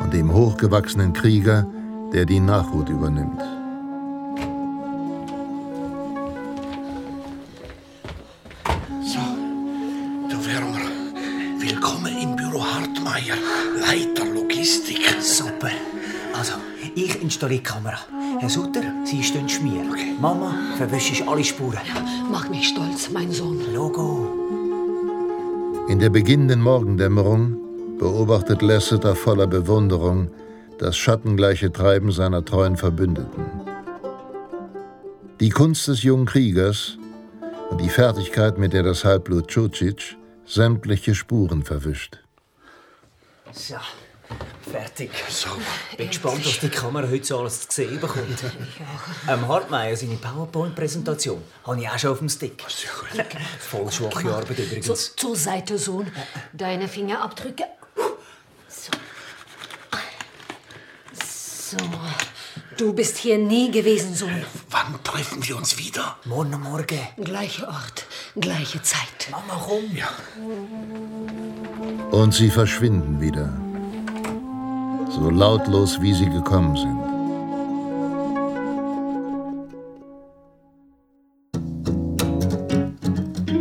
und 0.00 0.12
dem 0.12 0.32
hochgewachsenen 0.32 1.12
Krieger, 1.12 1.66
der 2.12 2.24
die 2.24 2.40
Nachhut 2.40 2.88
übernimmt. 2.88 3.40
So, 9.04 9.20
da 10.28 10.36
wären 10.46 10.74
wir. 10.74 11.60
Willkommen 11.60 12.16
im 12.20 12.36
Büro 12.36 12.64
Hartmeier, 12.64 13.36
Leiter 13.80 14.24
Logistik. 14.34 15.00
super. 15.20 15.70
Also, 16.36 16.54
ich 16.94 17.22
installiere 17.22 17.60
die 17.60 17.64
Kamera. 17.64 17.98
Herr 18.38 18.48
Sutter, 18.48 18.82
Sie 19.04 19.22
stehen 19.22 19.48
Schmier. 19.48 19.84
Mama, 20.20 20.54
verwischst 20.76 21.22
alle 21.28 21.44
Spuren. 21.44 21.78
Mach 22.30 22.48
mich 22.48 22.68
stolz, 22.68 23.10
mein 23.10 23.30
Sohn. 23.30 23.60
Logo. 23.74 24.28
In 25.88 25.98
der 25.98 26.10
beginnenden 26.10 26.62
Morgendämmerung 26.62 27.56
beobachtet 28.00 28.62
Lasseter 28.62 29.14
voller 29.14 29.46
Bewunderung 29.46 30.30
das 30.78 30.96
schattengleiche 30.96 31.70
Treiben 31.70 32.10
seiner 32.10 32.42
treuen 32.42 32.78
Verbündeten. 32.78 33.44
Die 35.38 35.50
Kunst 35.50 35.86
des 35.86 36.02
jungen 36.02 36.24
Kriegers 36.24 36.96
und 37.68 37.78
die 37.80 37.90
Fertigkeit, 37.90 38.56
mit 38.56 38.72
der 38.72 38.82
das 38.82 39.04
Halbblut 39.04 39.50
Čučić 39.50 40.16
sämtliche 40.46 41.14
Spuren 41.14 41.62
verwischt. 41.62 42.18
So, 43.52 43.76
fertig. 44.72 45.10
So, 45.28 45.48
Bin 45.98 46.08
gespannt, 46.08 46.46
was 46.46 46.58
die 46.58 46.70
Kamera 46.70 47.06
heute 47.06 47.24
so 47.24 47.40
alles 47.40 47.68
zu 47.68 47.82
sehen 47.82 48.00
bekommt. 48.00 48.42
Ähm, 49.28 49.46
Hartmeier, 49.46 49.94
seine 49.96 50.16
PowerPoint-Präsentation, 50.16 51.42
habe 51.64 51.80
ich 51.80 51.88
auch 51.88 51.98
schon 51.98 52.12
auf 52.12 52.18
dem 52.18 52.28
Stick. 52.30 52.64
Voll 53.58 53.92
schwache 53.92 54.34
Arbeit 54.34 54.56
So, 54.56 54.62
übrigens. 54.62 55.16
zur 55.16 55.36
Seite, 55.36 55.76
Sohn. 55.76 56.06
Deine 56.54 56.88
Fingerabdrücke. 56.88 57.64
So. 58.70 58.92
So. 61.70 61.76
Du 62.78 62.92
bist 62.92 63.16
hier 63.18 63.38
nie 63.38 63.70
gewesen, 63.70 64.12
Sohn. 64.12 64.42
wann 64.70 64.98
treffen 65.04 65.46
wir 65.46 65.56
uns 65.56 65.78
wieder? 65.78 66.16
Morgen 66.24 66.60
Morgen. 66.62 66.98
Gleicher 67.16 67.68
Ort, 67.68 68.06
gleiche 68.34 68.82
Zeit. 68.82 69.30
Mama, 69.30 69.62
komm. 69.68 69.84
Ja. 69.94 70.08
Und 72.10 72.34
sie 72.34 72.50
verschwinden 72.50 73.20
wieder, 73.20 73.52
so 75.12 75.30
lautlos 75.30 76.00
wie 76.02 76.12
sie 76.12 76.28
gekommen 76.28 76.76
sind. 76.76 76.98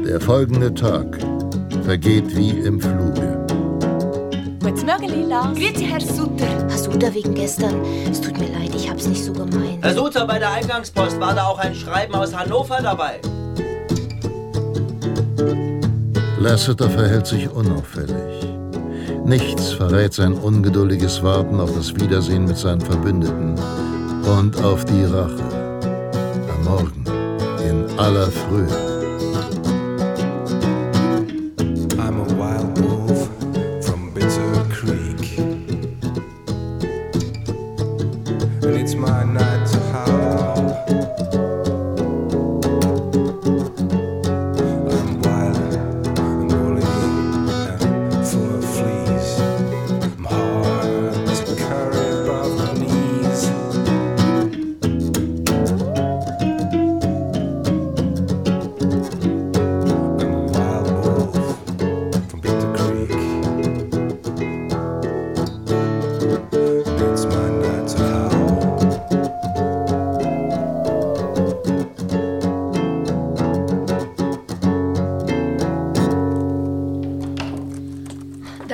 Der 0.07 0.19
folgende 0.19 0.73
Tag 0.73 1.19
vergeht 1.83 2.35
wie 2.35 2.49
im 2.49 2.81
Fluge. 2.81 3.48
Gutes 4.69 4.85
Morgen, 4.85 5.27
Lars. 5.27 5.57
Grüezi, 5.57 5.83
Herr 5.83 5.99
Sutter. 5.99 6.45
Herr 6.45 6.77
Sutter, 6.77 7.11
wegen 7.15 7.33
gestern. 7.33 7.73
Es 8.11 8.21
tut 8.21 8.37
mir 8.37 8.49
leid, 8.49 8.69
ich 8.75 8.87
hab's 8.87 9.07
nicht 9.07 9.25
so 9.25 9.33
gemeint. 9.33 9.83
Herr 9.83 9.95
Suter, 9.95 10.27
bei 10.27 10.37
der 10.37 10.51
Eingangspost 10.51 11.19
war 11.19 11.33
da 11.33 11.47
auch 11.47 11.57
ein 11.57 11.73
Schreiben 11.73 12.13
aus 12.13 12.35
Hannover 12.35 12.77
dabei. 12.79 13.19
Lasseter 16.39 16.87
verhält 16.87 17.25
sich 17.25 17.49
unauffällig. 17.49 18.47
Nichts 19.25 19.71
verrät 19.71 20.13
sein 20.13 20.33
ungeduldiges 20.33 21.23
Warten 21.23 21.59
auf 21.59 21.73
das 21.73 21.95
Wiedersehen 21.95 22.45
mit 22.45 22.57
seinen 22.57 22.81
Verbündeten 22.81 23.55
und 24.39 24.63
auf 24.63 24.85
die 24.85 25.03
Rache. 25.03 25.79
Am 26.53 26.63
Morgen 26.63 27.03
in 27.67 27.97
aller 27.97 28.27
Frühe. 28.27 28.88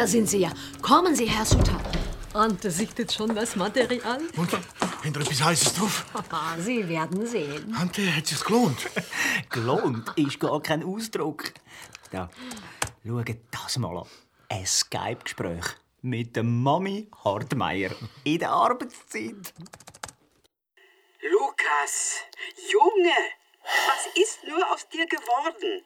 Sind 0.07 0.29
Sie 0.29 0.39
ja. 0.39 0.51
Kommen 0.81 1.15
Sie, 1.15 1.25
Herr 1.25 1.45
Sutter. 1.45 1.79
Ante 2.33 2.69
sichtet 2.69 3.13
schon 3.13 3.33
das 3.33 3.55
Material? 3.55 4.21
Und? 4.35 4.49
Hinter 5.03 5.21
etwas 5.21 5.43
Heißes 5.43 5.73
drauf? 5.75 6.05
Sie 6.59 6.87
werden 6.89 7.25
sehen. 7.25 7.73
Ante, 7.75 8.15
hat 8.15 8.27
sich's 8.27 8.43
gelohnt? 8.43 8.77
gelohnt 9.49 10.11
ist 10.15 10.39
gar 10.39 10.61
kein 10.61 10.83
Ausdruck. 10.83 11.53
Da, 12.11 12.29
schaut 13.05 13.35
das 13.51 13.77
mal 13.77 13.97
an. 13.97 14.07
Ein 14.49 14.65
Skype-Gespräch 14.65 15.65
mit 16.01 16.35
der 16.35 16.43
Mami 16.43 17.09
Hartmeier 17.23 17.91
in 18.23 18.39
der 18.39 18.51
Arbeitszeit. 18.51 19.53
Lukas, 21.31 22.19
Junge, 22.71 23.15
was 23.63 24.21
ist 24.21 24.43
nur 24.47 24.71
aus 24.71 24.87
dir 24.89 25.07
geworden? 25.07 25.83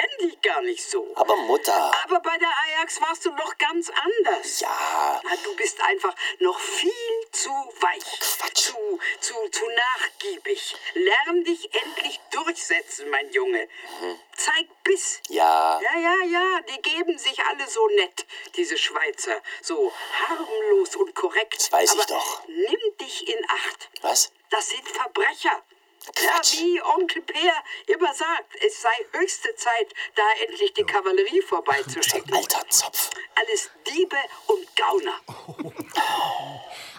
Kenne 0.00 0.30
dich 0.30 0.40
gar 0.40 0.62
nicht 0.62 0.82
so. 0.82 1.06
Aber 1.14 1.36
Mutter. 1.36 1.92
Aber 2.04 2.20
bei 2.20 2.38
der 2.38 2.48
Ajax 2.64 3.02
warst 3.02 3.26
du 3.26 3.30
noch 3.32 3.58
ganz 3.58 3.90
anders. 3.90 4.60
Ja. 4.60 5.20
Na, 5.22 5.30
du 5.44 5.54
bist 5.56 5.78
einfach 5.82 6.14
noch 6.38 6.58
viel 6.58 6.90
zu 7.32 7.50
weich. 7.50 8.20
Quatsch. 8.20 8.70
Zu, 8.70 8.98
zu, 9.20 9.34
zu 9.50 9.64
nachgiebig. 9.68 10.74
Lern 10.94 11.44
dich 11.44 11.68
endlich 11.74 12.18
durchsetzen, 12.30 13.10
mein 13.10 13.30
Junge. 13.30 13.68
Mhm. 14.00 14.18
Zeig 14.36 14.68
Biss. 14.84 15.20
Ja. 15.28 15.78
Ja, 15.82 15.98
ja, 15.98 16.16
ja. 16.24 16.60
Die 16.62 16.80
geben 16.80 17.18
sich 17.18 17.38
alle 17.44 17.68
so 17.68 17.86
nett, 17.88 18.26
diese 18.56 18.78
Schweizer. 18.78 19.42
So 19.60 19.92
harmlos 20.26 20.96
und 20.96 21.14
korrekt. 21.14 21.56
Das 21.56 21.72
weiß 21.72 21.92
Aber 21.92 22.00
ich 22.00 22.06
doch. 22.06 22.48
Nimm 22.48 22.96
dich 23.00 23.28
in 23.28 23.44
Acht. 23.50 23.90
Was? 24.00 24.32
Das 24.48 24.70
sind 24.70 24.88
Verbrecher. 24.88 25.62
Ja, 26.06 26.40
wie 26.42 26.82
Onkel 26.82 27.22
Peer 27.22 27.52
immer 27.86 28.12
sagt, 28.14 28.56
es 28.66 28.80
sei 28.80 28.88
höchste 29.12 29.54
Zeit, 29.54 29.92
da 30.16 30.22
endlich 30.46 30.72
die 30.72 30.84
Kavallerie 30.84 31.42
vorbeizuschicken. 31.42 32.34
Alter 32.34 32.68
Zopf. 32.70 33.10
Alles 33.34 33.70
Diebe 33.86 34.16
und 34.46 34.76
Gauner. 34.76 35.20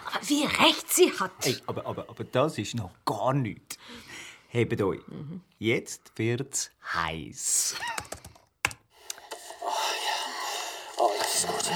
Aber 0.06 0.28
wie 0.28 0.44
recht 0.44 0.92
sie 0.92 1.12
hat. 1.18 1.32
Hey, 1.42 1.56
aber, 1.66 1.84
aber, 1.86 2.08
aber 2.08 2.24
das 2.24 2.58
ist 2.58 2.74
noch 2.74 2.92
gar 3.04 3.32
nichts. 3.32 3.76
Hebt 4.48 4.80
euch. 4.80 5.00
Jetzt 5.58 6.12
wird's 6.16 6.70
heiß. 6.92 7.74
Oh 9.60 9.66
ja. 9.66 10.20
Oh, 10.96 11.10
das 11.18 11.34
ist 11.34 11.46
gut. 11.46 11.70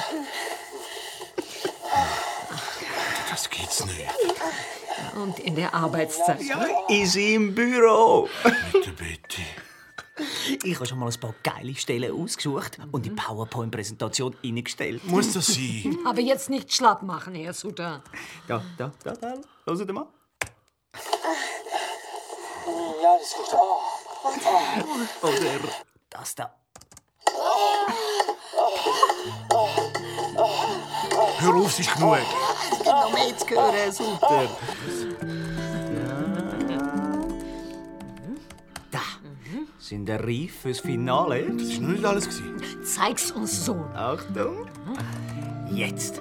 Das 3.30 3.50
geht's 3.50 3.84
nicht. 3.84 4.06
Und 5.14 5.38
in 5.38 5.54
der 5.54 5.74
Arbeitszeit. 5.74 6.42
Ja, 6.42 6.64
ist 6.88 7.12
sie 7.12 7.34
im 7.34 7.54
Büro. 7.54 8.28
Bitte, 8.72 8.92
bitte. 8.92 9.42
Ich 10.64 10.76
habe 10.76 10.86
schon 10.86 10.98
mal 10.98 11.10
ein 11.10 11.20
paar 11.20 11.34
geile 11.42 11.74
Stellen 11.74 12.12
ausgesucht 12.12 12.78
und 12.90 13.04
die 13.04 13.10
PowerPoint-Präsentation 13.10 14.34
eingestellt. 14.42 15.04
Muss 15.04 15.34
das 15.34 15.48
sein? 15.48 15.98
Aber 16.06 16.20
jetzt 16.20 16.48
nicht 16.48 16.72
schlapp 16.72 17.02
machen, 17.02 17.34
Herr 17.34 17.52
Sutter. 17.52 18.02
Da, 18.48 18.62
da, 18.78 18.92
da, 19.04 19.12
da. 19.12 19.34
Hört 19.66 19.92
mal. 19.92 20.06
Ja, 23.02 23.18
das 23.18 23.28
ist 23.28 23.36
gut. 23.36 23.46
Oh. 23.52 25.26
Oder 25.26 25.60
das 26.10 26.34
da. 26.34 26.54
Hör 31.38 31.54
auf, 31.54 31.68
es 31.68 31.80
ist 31.80 31.94
genug. 31.94 32.16
Es 32.16 32.70
gibt 32.70 32.86
noch 32.86 33.12
mehr 33.12 33.36
zu 33.36 33.48
hören, 33.50 33.92
super. 33.92 34.48
Da 38.90 39.00
sind 39.78 40.06
wir 40.06 40.20
reif 40.20 40.60
fürs 40.62 40.80
Finale. 40.80 41.42
Das 41.42 41.74
war 41.74 41.80
noch 41.80 41.88
nicht 41.88 42.04
alles. 42.04 42.28
Zeig's 42.84 43.30
uns 43.32 43.64
so. 43.64 43.84
Achtung. 43.94 44.66
Jetzt. 45.70 46.20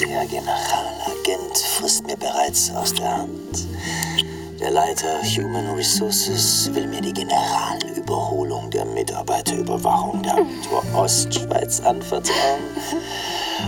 Der 0.00 0.26
Generalagent 0.26 1.58
frisst 1.76 2.06
mir 2.06 2.16
bereits 2.16 2.70
aus 2.70 2.94
der 2.94 3.18
Hand. 3.18 3.66
Der 4.60 4.70
Leiter 4.72 5.22
Human 5.22 5.70
Resources 5.76 6.68
will 6.74 6.88
mir 6.88 7.00
die 7.00 7.12
Generalüberholung 7.12 8.68
der 8.70 8.84
Mitarbeiterüberwachung 8.84 10.22
der 10.24 10.34
Agentur 10.34 10.82
Ostschweiz 10.94 11.80
anvertrauen. 11.80 12.60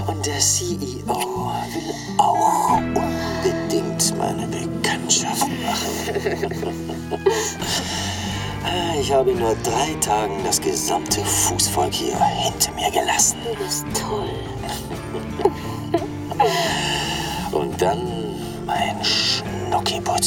Und 0.08 0.26
der 0.26 0.38
CEO 0.40 1.06
will 1.06 1.94
auch 2.18 2.76
unbedingt 2.78 4.18
meine 4.18 4.48
Bekanntschaft 4.48 5.46
machen. 5.64 7.24
Ich 9.00 9.12
habe 9.12 9.30
in 9.30 9.38
nur 9.38 9.56
drei 9.62 9.94
Tagen 10.00 10.42
das 10.44 10.60
gesamte 10.60 11.24
Fußvolk 11.24 11.94
hier 11.94 12.18
hinter 12.18 12.72
mir 12.72 12.90
gelassen. 12.90 13.38
Du 13.44 13.54
bist 13.64 13.84
toll. 13.94 14.28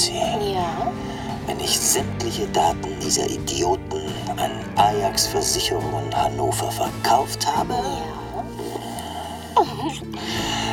Schnuckiputzi. 0.04 0.54
Ja? 0.54 0.92
Wenn 1.46 1.60
ich 1.60 1.80
sämtliche 1.80 2.48
Daten 2.48 3.00
dieser 3.02 3.30
Idioten 3.30 4.02
an 4.38 4.52
Ajax 4.76 5.28
Versicherung 5.28 6.06
in 6.06 6.16
Hannover 6.16 6.72
verkauft 6.72 7.46
habe, 7.56 7.76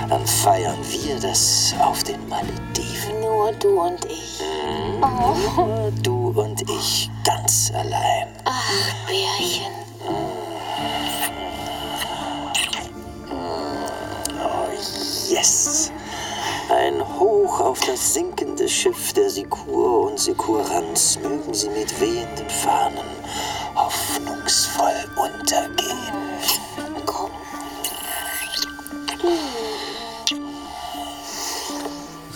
dann 0.09 0.27
feiern 0.27 0.79
wir 0.91 1.19
das 1.21 1.75
auf 1.81 2.03
den 2.05 2.29
Malediven. 2.29 3.21
Nur 3.21 3.53
du 3.53 3.81
und 3.81 4.05
ich. 4.05 4.41
Nur 5.57 5.93
du 6.03 6.29
und 6.41 6.63
ich 6.71 7.11
ganz 7.25 7.73
allein. 7.75 8.29
Ach, 8.45 9.07
Bärchen. 9.07 9.73
Oh, 14.43 15.33
yes! 15.33 15.93
Ein 16.81 17.07
Hoch 17.19 17.61
auf 17.61 17.81
das 17.81 18.15
sinkende 18.15 18.67
Schiff 18.67 19.13
der 19.13 19.29
Sikur 19.29 20.09
und 20.09 20.19
Sikuranz 20.19 21.19
mögen 21.23 21.53
sie 21.53 21.69
mit 21.69 22.01
wehenden 22.01 22.49
Fahnen 22.49 23.05
hoffnungsvoll 23.75 24.95
untergehen. 25.15 25.99
Komm. 27.05 27.31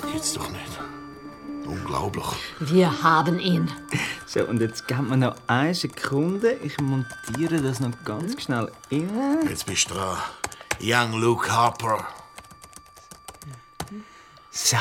Das 0.02 0.12
geht's 0.12 0.34
doch 0.34 0.50
nicht. 0.50 0.78
Unglaublich. 1.66 2.26
Wir 2.60 3.02
haben 3.02 3.38
ihn. 3.38 3.70
So, 4.26 4.44
und 4.44 4.60
jetzt 4.60 4.86
geben 4.86 5.08
wir 5.08 5.16
noch 5.16 5.36
eine 5.46 5.74
Sekunde. 5.74 6.52
Ich 6.62 6.78
montiere 6.82 7.62
das 7.62 7.80
noch 7.80 7.92
ganz 8.04 8.42
schnell 8.42 8.70
in. 8.90 9.08
Jetzt 9.48 9.64
bist 9.64 9.88
du 9.88 9.94
dran. 9.94 10.18
Young 10.82 11.14
Luke 11.14 11.50
Harper. 11.50 12.06
So, 14.56 14.76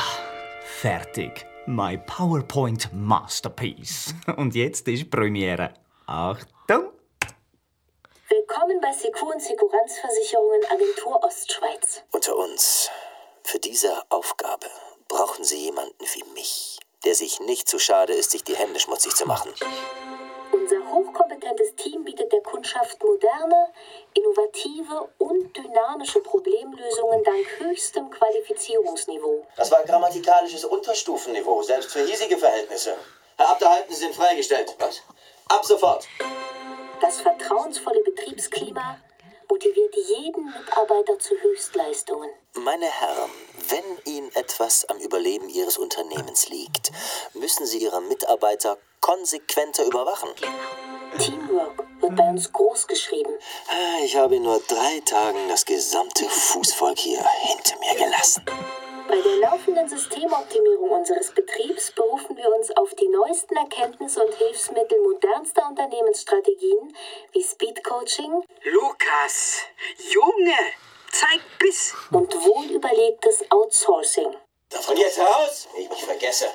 fertig. 0.82 1.44
My 1.66 1.98
PowerPoint 1.98 2.90
Masterpiece. 2.92 4.14
Und 4.36 4.54
jetzt 4.54 4.86
ist 4.86 5.10
Premiere. 5.10 5.74
Achtung! 6.06 6.92
Willkommen 8.28 8.80
bei 8.80 8.92
Secur 8.92 9.34
und 9.34 9.42
Sekuranzversicherungen 9.42 10.64
Agentur 10.70 11.24
Ostschweiz. 11.24 12.02
Unter 12.12 12.36
uns. 12.36 12.88
Für 13.42 13.58
diese 13.58 13.90
Aufgabe 14.10 14.68
brauchen 15.08 15.42
Sie 15.42 15.64
jemanden 15.64 16.04
wie 16.14 16.24
mich, 16.34 16.78
der 17.04 17.16
sich 17.16 17.40
nicht 17.40 17.68
zu 17.68 17.80
schade 17.80 18.12
ist, 18.12 18.30
sich 18.30 18.44
die 18.44 18.54
Hände 18.54 18.78
schmutzig 18.78 19.16
zu 19.16 19.26
machen. 19.26 19.52
Kundschaft 22.74 23.02
moderne, 23.02 23.72
innovative 24.14 25.08
und 25.18 25.56
dynamische 25.56 26.20
Problemlösungen 26.20 27.22
dank 27.22 27.46
höchstem 27.58 28.10
Qualifizierungsniveau. 28.10 29.46
Das 29.56 29.70
war 29.70 29.84
grammatikalisches 29.84 30.64
Unterstufenniveau, 30.64 31.62
selbst 31.62 31.92
für 31.92 32.04
hiesige 32.04 32.36
Verhältnisse. 32.36 32.96
Herr 33.36 33.50
Abderhalten, 33.50 33.94
Sie 33.94 34.00
sind 34.00 34.14
freigestellt. 34.14 34.74
Was? 34.78 35.02
Ab 35.48 35.64
sofort. 35.64 36.06
Das 37.00 37.20
vertrauensvolle 37.20 38.02
Betriebsklima 38.02 38.98
motiviert 39.48 39.94
jeden 39.94 40.46
Mitarbeiter 40.46 41.18
zu 41.18 41.34
Höchstleistungen. 41.40 42.30
Meine 42.54 42.86
Herren, 42.86 43.30
wenn 43.68 44.12
Ihnen 44.12 44.34
etwas 44.34 44.84
am 44.86 44.98
Überleben 44.98 45.48
Ihres 45.48 45.78
Unternehmens 45.78 46.48
liegt, 46.48 46.90
müssen 47.34 47.66
Sie 47.66 47.78
Ihre 47.78 48.00
Mitarbeiter 48.00 48.78
konsequenter 49.00 49.84
überwachen. 49.84 50.30
Teamwork 51.18 51.93
wird 52.04 52.16
bei 52.16 52.28
uns 52.28 52.52
groß 52.52 52.86
geschrieben. 52.86 53.32
Ah, 53.68 54.02
Ich 54.04 54.16
habe 54.16 54.36
in 54.36 54.42
nur 54.42 54.60
drei 54.68 55.00
Tagen 55.04 55.48
das 55.48 55.64
gesamte 55.64 56.24
Fußvolk 56.24 56.98
hier 56.98 57.24
hinter 57.42 57.78
mir 57.80 57.94
gelassen. 57.94 58.44
Bei 59.08 59.20
der 59.20 59.36
laufenden 59.36 59.86
Systemoptimierung 59.88 60.90
unseres 60.90 61.30
Betriebs 61.34 61.92
berufen 61.92 62.36
wir 62.36 62.48
uns 62.56 62.74
auf 62.76 62.90
die 62.94 63.08
neuesten 63.08 63.54
Erkenntnisse 63.56 64.24
und 64.24 64.34
Hilfsmittel 64.34 64.98
modernster 65.02 65.66
Unternehmensstrategien 65.68 66.96
wie 67.32 67.42
Speedcoaching 67.42 68.42
Lukas, 68.64 69.58
Junge, 70.10 70.56
zeig 71.12 71.40
Biss. 71.58 71.94
und 72.12 72.34
wohlüberlegtes 72.34 73.44
Outsourcing. 73.50 74.34
Von 74.70 74.96
jetzt 74.96 75.18
heraus, 75.18 75.68
ich 75.78 75.88
mich 75.90 76.02
vergesse. 76.04 76.46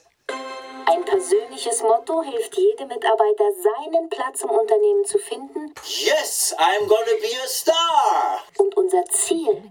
Ein 0.92 1.06
persönliches 1.06 1.84
Motto 1.84 2.24
hilft 2.24 2.58
jedem 2.58 2.88
Mitarbeiter, 2.88 3.44
seinen 3.62 4.10
Platz 4.10 4.42
im 4.42 4.50
Unternehmen 4.50 5.06
zu 5.06 5.20
finden 5.20 5.74
Yes, 5.86 6.56
I'm 6.58 6.88
gonna 6.88 7.18
be 7.22 7.30
a 7.44 7.48
star. 7.48 8.40
und 8.58 8.76
unser 8.76 9.06
Ziel 9.06 9.62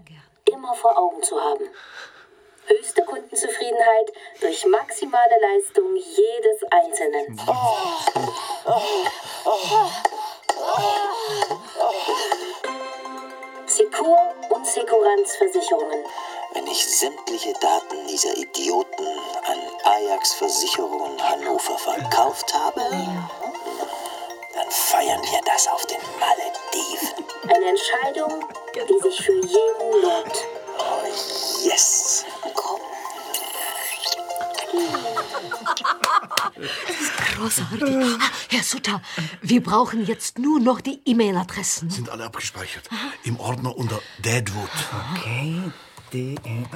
immer 0.45 0.73
vor 0.75 0.97
Augen 0.97 1.21
zu 1.21 1.39
haben. 1.39 1.69
Höchste 2.67 3.03
Kundenzufriedenheit 3.03 4.13
durch 4.39 4.65
maximale 4.65 5.35
Leistung 5.41 5.93
jedes 5.95 6.63
Einzelnen. 6.71 7.37
Secur 13.65 14.17
und 14.49 14.65
Sekuranzversicherungen. 14.65 16.03
Wenn 16.53 16.67
ich 16.67 16.85
sämtliche 16.85 17.53
Daten 17.61 18.07
dieser 18.07 18.35
Idioten 18.37 19.07
an 19.45 19.59
Ajax 19.89 20.33
Versicherungen 20.33 21.19
Hannover 21.19 21.77
verkauft 21.77 22.53
habe, 22.53 22.81
dann 22.81 24.69
feiern 24.69 25.21
wir 25.23 25.41
das 25.45 25.67
auf 25.67 25.83
den 25.87 25.97
Malediven. 26.19 27.25
Eine 27.43 27.65
Entscheidung, 27.69 28.45
die 28.75 28.99
sich 29.01 29.19
für 29.25 29.33
jeden 29.33 30.01
lohnt. 30.03 30.45
Oh, 30.77 31.03
yes. 31.63 32.23
Komm. 32.53 32.79
Großartig. 37.35 37.95
Ah, 38.21 38.29
Herr 38.49 38.63
Sutter, 38.63 39.01
wir 39.41 39.63
brauchen 39.63 40.05
jetzt 40.05 40.37
nur 40.37 40.59
noch 40.59 40.81
die 40.81 41.01
E-Mail-Adressen. 41.05 41.89
Sind 41.89 42.11
alle 42.11 42.25
abgespeichert. 42.25 42.87
Im 43.23 43.39
Ordner 43.39 43.75
unter 43.75 43.99
Deadwood. 44.19 44.69
Okay. 45.15 45.63
D-E-A-D-W-O-O-D. 46.11 46.69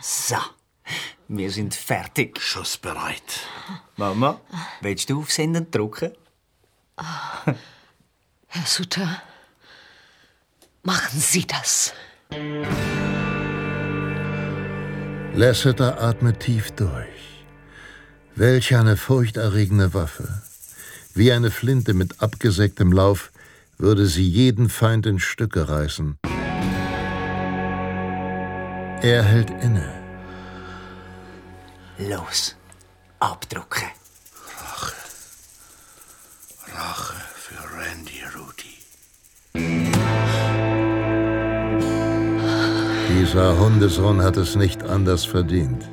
So. 0.00 0.36
Wir 1.28 1.50
sind 1.50 1.74
fertig. 1.74 2.40
Schussbereit. 2.40 3.40
Mama, 3.96 4.40
willst 4.80 5.10
du 5.10 5.20
auf 5.20 5.32
Senden 5.32 5.70
drücken? 5.70 6.12
Herr 6.96 8.66
Sutter, 8.66 9.22
machen 10.82 11.20
Sie 11.20 11.46
das. 11.46 11.92
Lasseter 15.34 16.00
atmet 16.00 16.40
tief 16.40 16.70
durch. 16.70 17.44
Welch 18.34 18.74
eine 18.76 18.96
furchterregende 18.96 19.92
Waffe. 19.92 20.42
Wie 21.14 21.32
eine 21.32 21.50
Flinte 21.50 21.92
mit 21.92 22.22
abgesägtem 22.22 22.92
Lauf 22.92 23.32
würde 23.78 24.06
sie 24.06 24.26
jeden 24.28 24.68
Feind 24.68 25.06
in 25.06 25.18
Stücke 25.18 25.68
reißen. 25.68 26.18
Er 29.06 29.22
hält 29.22 29.50
inne. 29.62 29.88
Los, 31.96 32.56
abdrucken. 33.20 33.88
Rache 36.74 37.14
für 37.36 37.60
Randy 37.76 38.20
Rudy. 38.34 38.76
Dieser 43.08 43.56
Hundesohn 43.60 44.20
hat 44.20 44.36
es 44.38 44.56
nicht 44.56 44.82
anders 44.82 45.24
verdient. 45.24 45.88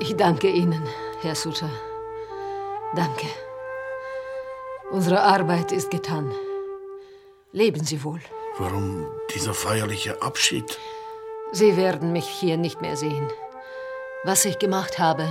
Ich 0.00 0.14
danke 0.16 0.50
Ihnen, 0.50 0.86
Herr 1.22 1.34
Sutter. 1.34 1.70
Danke. 2.94 3.26
Unsere 4.90 5.22
Arbeit 5.22 5.72
ist 5.72 5.90
getan. 5.90 6.30
Leben 7.52 7.82
Sie 7.82 8.04
wohl. 8.04 8.20
Warum 8.58 9.06
dieser 9.34 9.54
feierliche 9.54 10.20
Abschied? 10.20 10.78
Sie 11.52 11.76
werden 11.76 12.12
mich 12.12 12.28
hier 12.28 12.56
nicht 12.56 12.80
mehr 12.82 12.96
sehen. 12.96 13.30
Was 14.24 14.44
ich 14.44 14.58
gemacht 14.58 14.98
habe, 14.98 15.26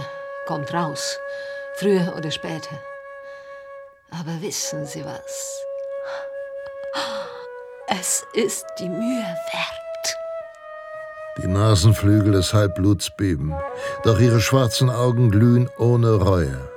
kommt 0.48 0.74
raus. 0.74 1.20
Früher 1.76 2.16
oder 2.18 2.32
später. 2.32 2.76
Aber 4.10 4.42
wissen 4.42 4.86
Sie 4.86 5.06
was? 5.06 5.62
Es 7.88 8.26
ist 8.34 8.66
die 8.80 8.90
Mühe 8.90 9.24
wert. 9.24 10.18
Die 11.38 11.48
Nasenflügel 11.48 12.32
des 12.32 12.54
Halbbluts 12.54 13.12
beben, 13.12 13.54
doch 14.04 14.20
ihre 14.20 14.42
schwarzen 14.42 14.90
Augen 14.90 15.30
glühen 15.30 15.70
ohne 15.78 16.16
Reue. 16.16 16.70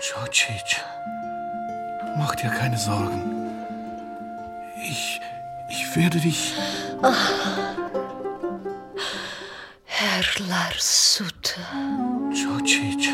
Georgic, 0.00 0.82
mach 2.18 2.34
dir 2.34 2.50
keine 2.50 2.76
Sorgen. 2.76 3.22
Ich, 4.82 5.20
ich 5.70 5.96
werde 5.96 6.18
dich. 6.18 6.54
Herr 7.00 7.71
Lars 10.48 11.16
Sutter. 11.16 11.60
Georgic, 12.32 13.08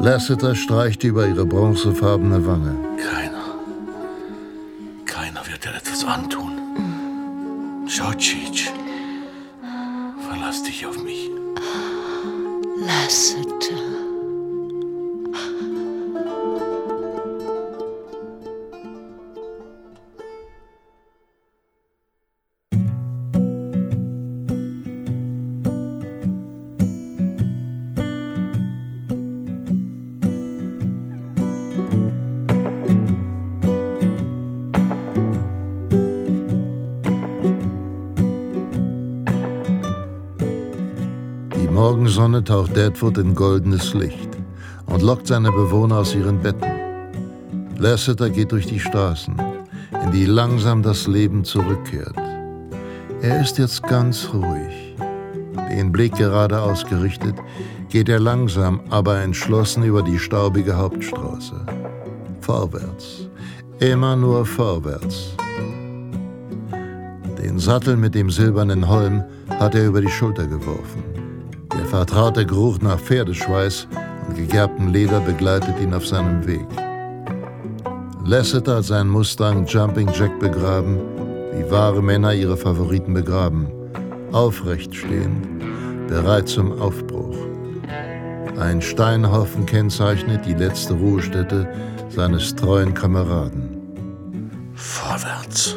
Lasseter 0.00 0.54
streicht 0.54 1.04
über 1.04 1.26
ihre 1.26 1.44
bronzefarbene 1.44 2.46
Wange. 2.46 2.74
keiner. 2.96 3.44
Keiner 5.04 5.46
wird 5.46 5.64
dir 5.64 5.74
etwas 5.74 6.02
antun. 6.04 6.52
Georgic, 7.86 8.72
verlass 10.28 10.62
dich 10.62 10.86
auf 10.86 11.02
mich. 11.02 11.30
Lasseter. 12.86 13.91
Morgensonne 42.12 42.44
taucht 42.44 42.76
Deadwood 42.76 43.16
in 43.16 43.34
goldenes 43.34 43.94
Licht 43.94 44.28
und 44.84 45.00
lockt 45.00 45.28
seine 45.28 45.50
Bewohner 45.50 46.00
aus 46.00 46.14
ihren 46.14 46.38
Betten. 46.40 46.70
Lasseter 47.78 48.28
geht 48.28 48.52
durch 48.52 48.66
die 48.66 48.80
Straßen, 48.80 49.34
in 50.04 50.10
die 50.10 50.26
langsam 50.26 50.82
das 50.82 51.06
Leben 51.06 51.42
zurückkehrt. 51.42 52.18
Er 53.22 53.40
ist 53.40 53.56
jetzt 53.56 53.82
ganz 53.84 54.28
ruhig. 54.30 54.94
Den 55.70 55.90
Blick 55.90 56.14
gerade 56.14 56.60
ausgerichtet, 56.60 57.34
geht 57.88 58.10
er 58.10 58.20
langsam, 58.20 58.82
aber 58.90 59.22
entschlossen 59.22 59.82
über 59.82 60.02
die 60.02 60.18
staubige 60.18 60.76
Hauptstraße. 60.76 61.64
Vorwärts. 62.42 63.26
Immer 63.78 64.16
nur 64.16 64.44
vorwärts. 64.44 65.34
Den 67.42 67.58
Sattel 67.58 67.96
mit 67.96 68.14
dem 68.14 68.30
silbernen 68.30 68.86
Holm 68.86 69.24
hat 69.48 69.74
er 69.74 69.86
über 69.86 70.02
die 70.02 70.10
Schulter 70.10 70.46
geworfen. 70.46 71.11
Der 71.92 71.98
vertraute 71.98 72.46
Geruch 72.46 72.78
nach 72.80 72.98
Pferdeschweiß 72.98 73.86
und 74.26 74.36
gegerbtem 74.36 74.94
Leder 74.94 75.20
begleitet 75.20 75.78
ihn 75.78 75.92
auf 75.92 76.06
seinem 76.06 76.46
Weg. 76.46 76.64
Lasseter 78.24 78.76
hat 78.76 78.84
seinen 78.84 79.10
Mustang 79.10 79.66
Jumping 79.66 80.10
Jack 80.14 80.40
begraben, 80.40 80.98
wie 81.52 81.70
wahre 81.70 82.02
Männer 82.02 82.32
ihre 82.32 82.56
Favoriten 82.56 83.12
begraben. 83.12 83.66
Aufrecht 84.32 84.94
stehend, 84.94 85.46
bereit 86.08 86.48
zum 86.48 86.80
Aufbruch. 86.80 87.36
Ein 88.58 88.80
Steinhaufen 88.80 89.66
kennzeichnet 89.66 90.46
die 90.46 90.54
letzte 90.54 90.94
Ruhestätte 90.94 91.68
seines 92.08 92.56
treuen 92.56 92.94
Kameraden. 92.94 93.68
Vorwärts. 94.74 95.76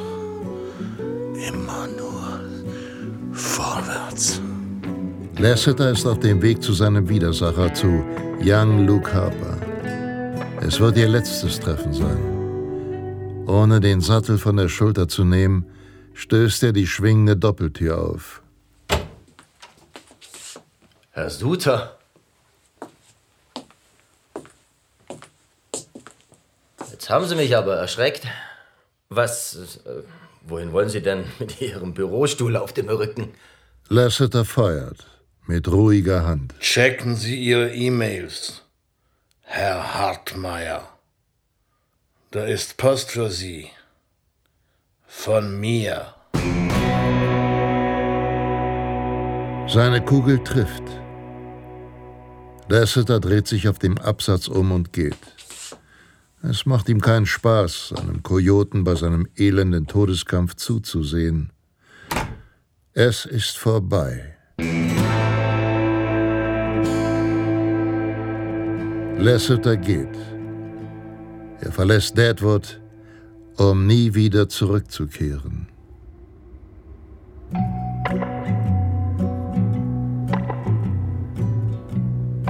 Immer 1.34 1.88
nur 1.98 2.40
vorwärts. 3.34 4.40
Lasseter 5.38 5.92
ist 5.92 6.06
auf 6.06 6.20
dem 6.20 6.42
Weg 6.42 6.64
zu 6.64 6.72
seinem 6.72 7.10
Widersacher, 7.10 7.74
zu 7.74 8.06
Young 8.40 8.86
Luke 8.88 9.14
Harper. 9.14 9.60
Es 10.62 10.80
wird 10.80 10.96
ihr 10.96 11.10
letztes 11.10 11.60
Treffen 11.60 11.92
sein. 11.92 13.46
Ohne 13.46 13.82
den 13.82 14.00
Sattel 14.00 14.38
von 14.38 14.56
der 14.56 14.70
Schulter 14.70 15.10
zu 15.10 15.26
nehmen, 15.26 15.66
stößt 16.14 16.64
er 16.64 16.72
die 16.72 16.88
schwingende 16.88 17.36
Doppeltür 17.36 18.00
auf. 18.02 18.42
Herr 21.12 21.30
Suter. 21.30 21.98
Jetzt 26.92 27.10
haben 27.10 27.26
Sie 27.26 27.36
mich 27.36 27.58
aber 27.58 27.76
erschreckt. 27.76 28.26
Was. 29.10 29.80
Äh, 29.86 30.04
wohin 30.48 30.72
wollen 30.72 30.88
Sie 30.88 31.02
denn 31.02 31.26
mit 31.40 31.60
Ihrem 31.60 31.94
Bürostuhl 31.94 32.56
auf 32.56 32.72
dem 32.72 32.88
Rücken? 32.88 33.34
Lasseter 33.90 34.46
feuert 34.46 35.06
mit 35.48 35.68
ruhiger 35.68 36.26
Hand. 36.26 36.54
Checken 36.60 37.16
Sie 37.16 37.36
Ihre 37.36 37.74
E-Mails, 37.74 38.64
Herr 39.42 39.96
Hartmeier. 39.96 40.90
Da 42.32 42.46
ist 42.46 42.78
Post 42.78 43.12
für 43.12 43.30
Sie. 43.30 43.70
Von 45.08 45.60
mir. 45.60 46.14
Seine 49.68 50.04
Kugel 50.04 50.44
trifft. 50.44 50.84
Lasseter 52.68 53.20
dreht 53.20 53.48
sich 53.48 53.68
auf 53.68 53.80
dem 53.80 53.98
Absatz 53.98 54.48
um 54.48 54.72
und 54.72 54.92
geht. 54.92 55.18
Es 56.42 56.66
macht 56.66 56.90
ihm 56.90 57.02
keinen 57.02 57.26
Spaß, 57.26 57.94
einem 57.98 58.22
Kojoten 58.22 58.84
bei 58.84 58.96
seinem 58.96 59.28
elenden 59.36 59.88
Todeskampf 59.88 60.56
zuzusehen. 60.56 61.52
Es 62.94 63.26
ist 63.26 63.58
vorbei. 63.58 64.36
Lasseter 69.18 69.78
geht. 69.78 70.18
Er 71.62 71.72
verlässt 71.72 72.18
Deadwood, 72.18 72.82
um 73.58 73.88
nie 73.88 74.14
wieder 74.14 74.50
zurückzukehren. 74.50 75.68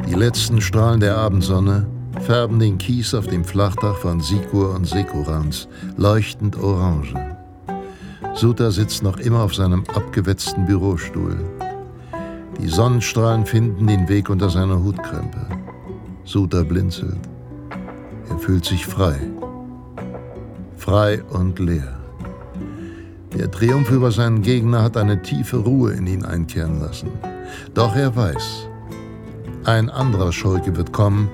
Die 0.07 0.13
letzten 0.16 0.59
Strahlen 0.59 0.99
der 0.99 1.18
Abendsonne 1.18 1.86
färben 2.22 2.57
den 2.59 2.78
Kies 2.78 3.13
auf 3.13 3.28
dem 3.28 3.45
Flachdach 3.45 3.97
von 3.97 4.20
Sikur 4.20 4.74
und 4.74 4.88
Sekurans 4.88 5.68
leuchtend 5.97 6.57
orange. 6.57 7.13
Suta 8.34 8.72
sitzt 8.72 9.03
noch 9.03 9.18
immer 9.18 9.41
auf 9.41 9.53
seinem 9.53 9.84
abgewetzten 9.93 10.66
Bürostuhl. 10.66 11.38
Die 12.59 12.68
Sonnenstrahlen 12.68 13.45
finden 13.45 13.86
den 13.88 14.09
Weg 14.09 14.30
unter 14.30 14.49
seiner 14.49 14.84
Hutkrempe. 14.84 15.64
Suta 16.26 16.64
blinzelt. 16.64 17.20
Er 18.30 18.38
fühlt 18.40 18.66
sich 18.66 18.84
frei. 18.84 19.16
Frei 20.76 21.22
und 21.24 21.60
leer. 21.60 22.00
Der 23.38 23.52
Triumph 23.52 23.92
über 23.92 24.12
seinen 24.12 24.42
Gegner 24.42 24.82
hat 24.82 24.98
eine 24.98 25.22
tiefe 25.22 25.58
Ruhe 25.58 25.94
in 25.94 26.08
ihn 26.08 26.26
einkehren 26.26 26.80
lassen. 26.80 27.12
Doch 27.76 27.96
er 27.96 28.16
weiß, 28.16 28.68
ein 29.66 29.90
anderer 29.92 30.32
Schurke 30.32 30.76
wird 30.76 30.92
kommen 30.92 31.30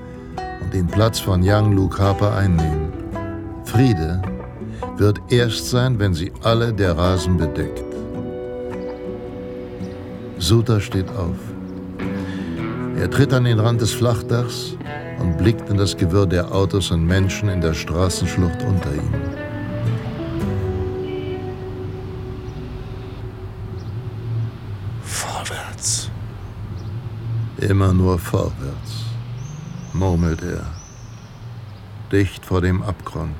und 0.62 0.74
den 0.74 0.86
Platz 0.86 1.18
von 1.18 1.42
Luke 1.42 1.98
Harper 1.98 2.36
einnehmen. 2.36 2.92
Friede 3.64 4.20
wird 4.98 5.20
erst 5.30 5.70
sein, 5.70 5.98
wenn 5.98 6.12
sie 6.12 6.32
alle 6.42 6.70
der 6.72 6.98
Rasen 6.98 7.38
bedeckt. 7.38 7.84
Suta 10.38 10.80
steht 10.80 11.08
auf. 11.16 11.51
Er 13.02 13.10
tritt 13.10 13.32
an 13.32 13.42
den 13.42 13.58
Rand 13.58 13.80
des 13.80 13.90
Flachdachs 13.90 14.76
und 15.18 15.36
blickt 15.36 15.68
in 15.68 15.76
das 15.76 15.96
Gewirr 15.96 16.24
der 16.24 16.52
Autos 16.52 16.92
und 16.92 17.04
Menschen 17.04 17.48
in 17.48 17.60
der 17.60 17.74
Straßenschlucht 17.74 18.62
unter 18.62 18.94
ihm. 18.94 19.12
Vorwärts. 25.02 26.10
Immer 27.58 27.92
nur 27.92 28.20
vorwärts, 28.20 29.04
murmelt 29.92 30.40
er, 30.44 30.64
dicht 32.12 32.46
vor 32.46 32.60
dem 32.60 32.84
Abgrund. 32.84 33.34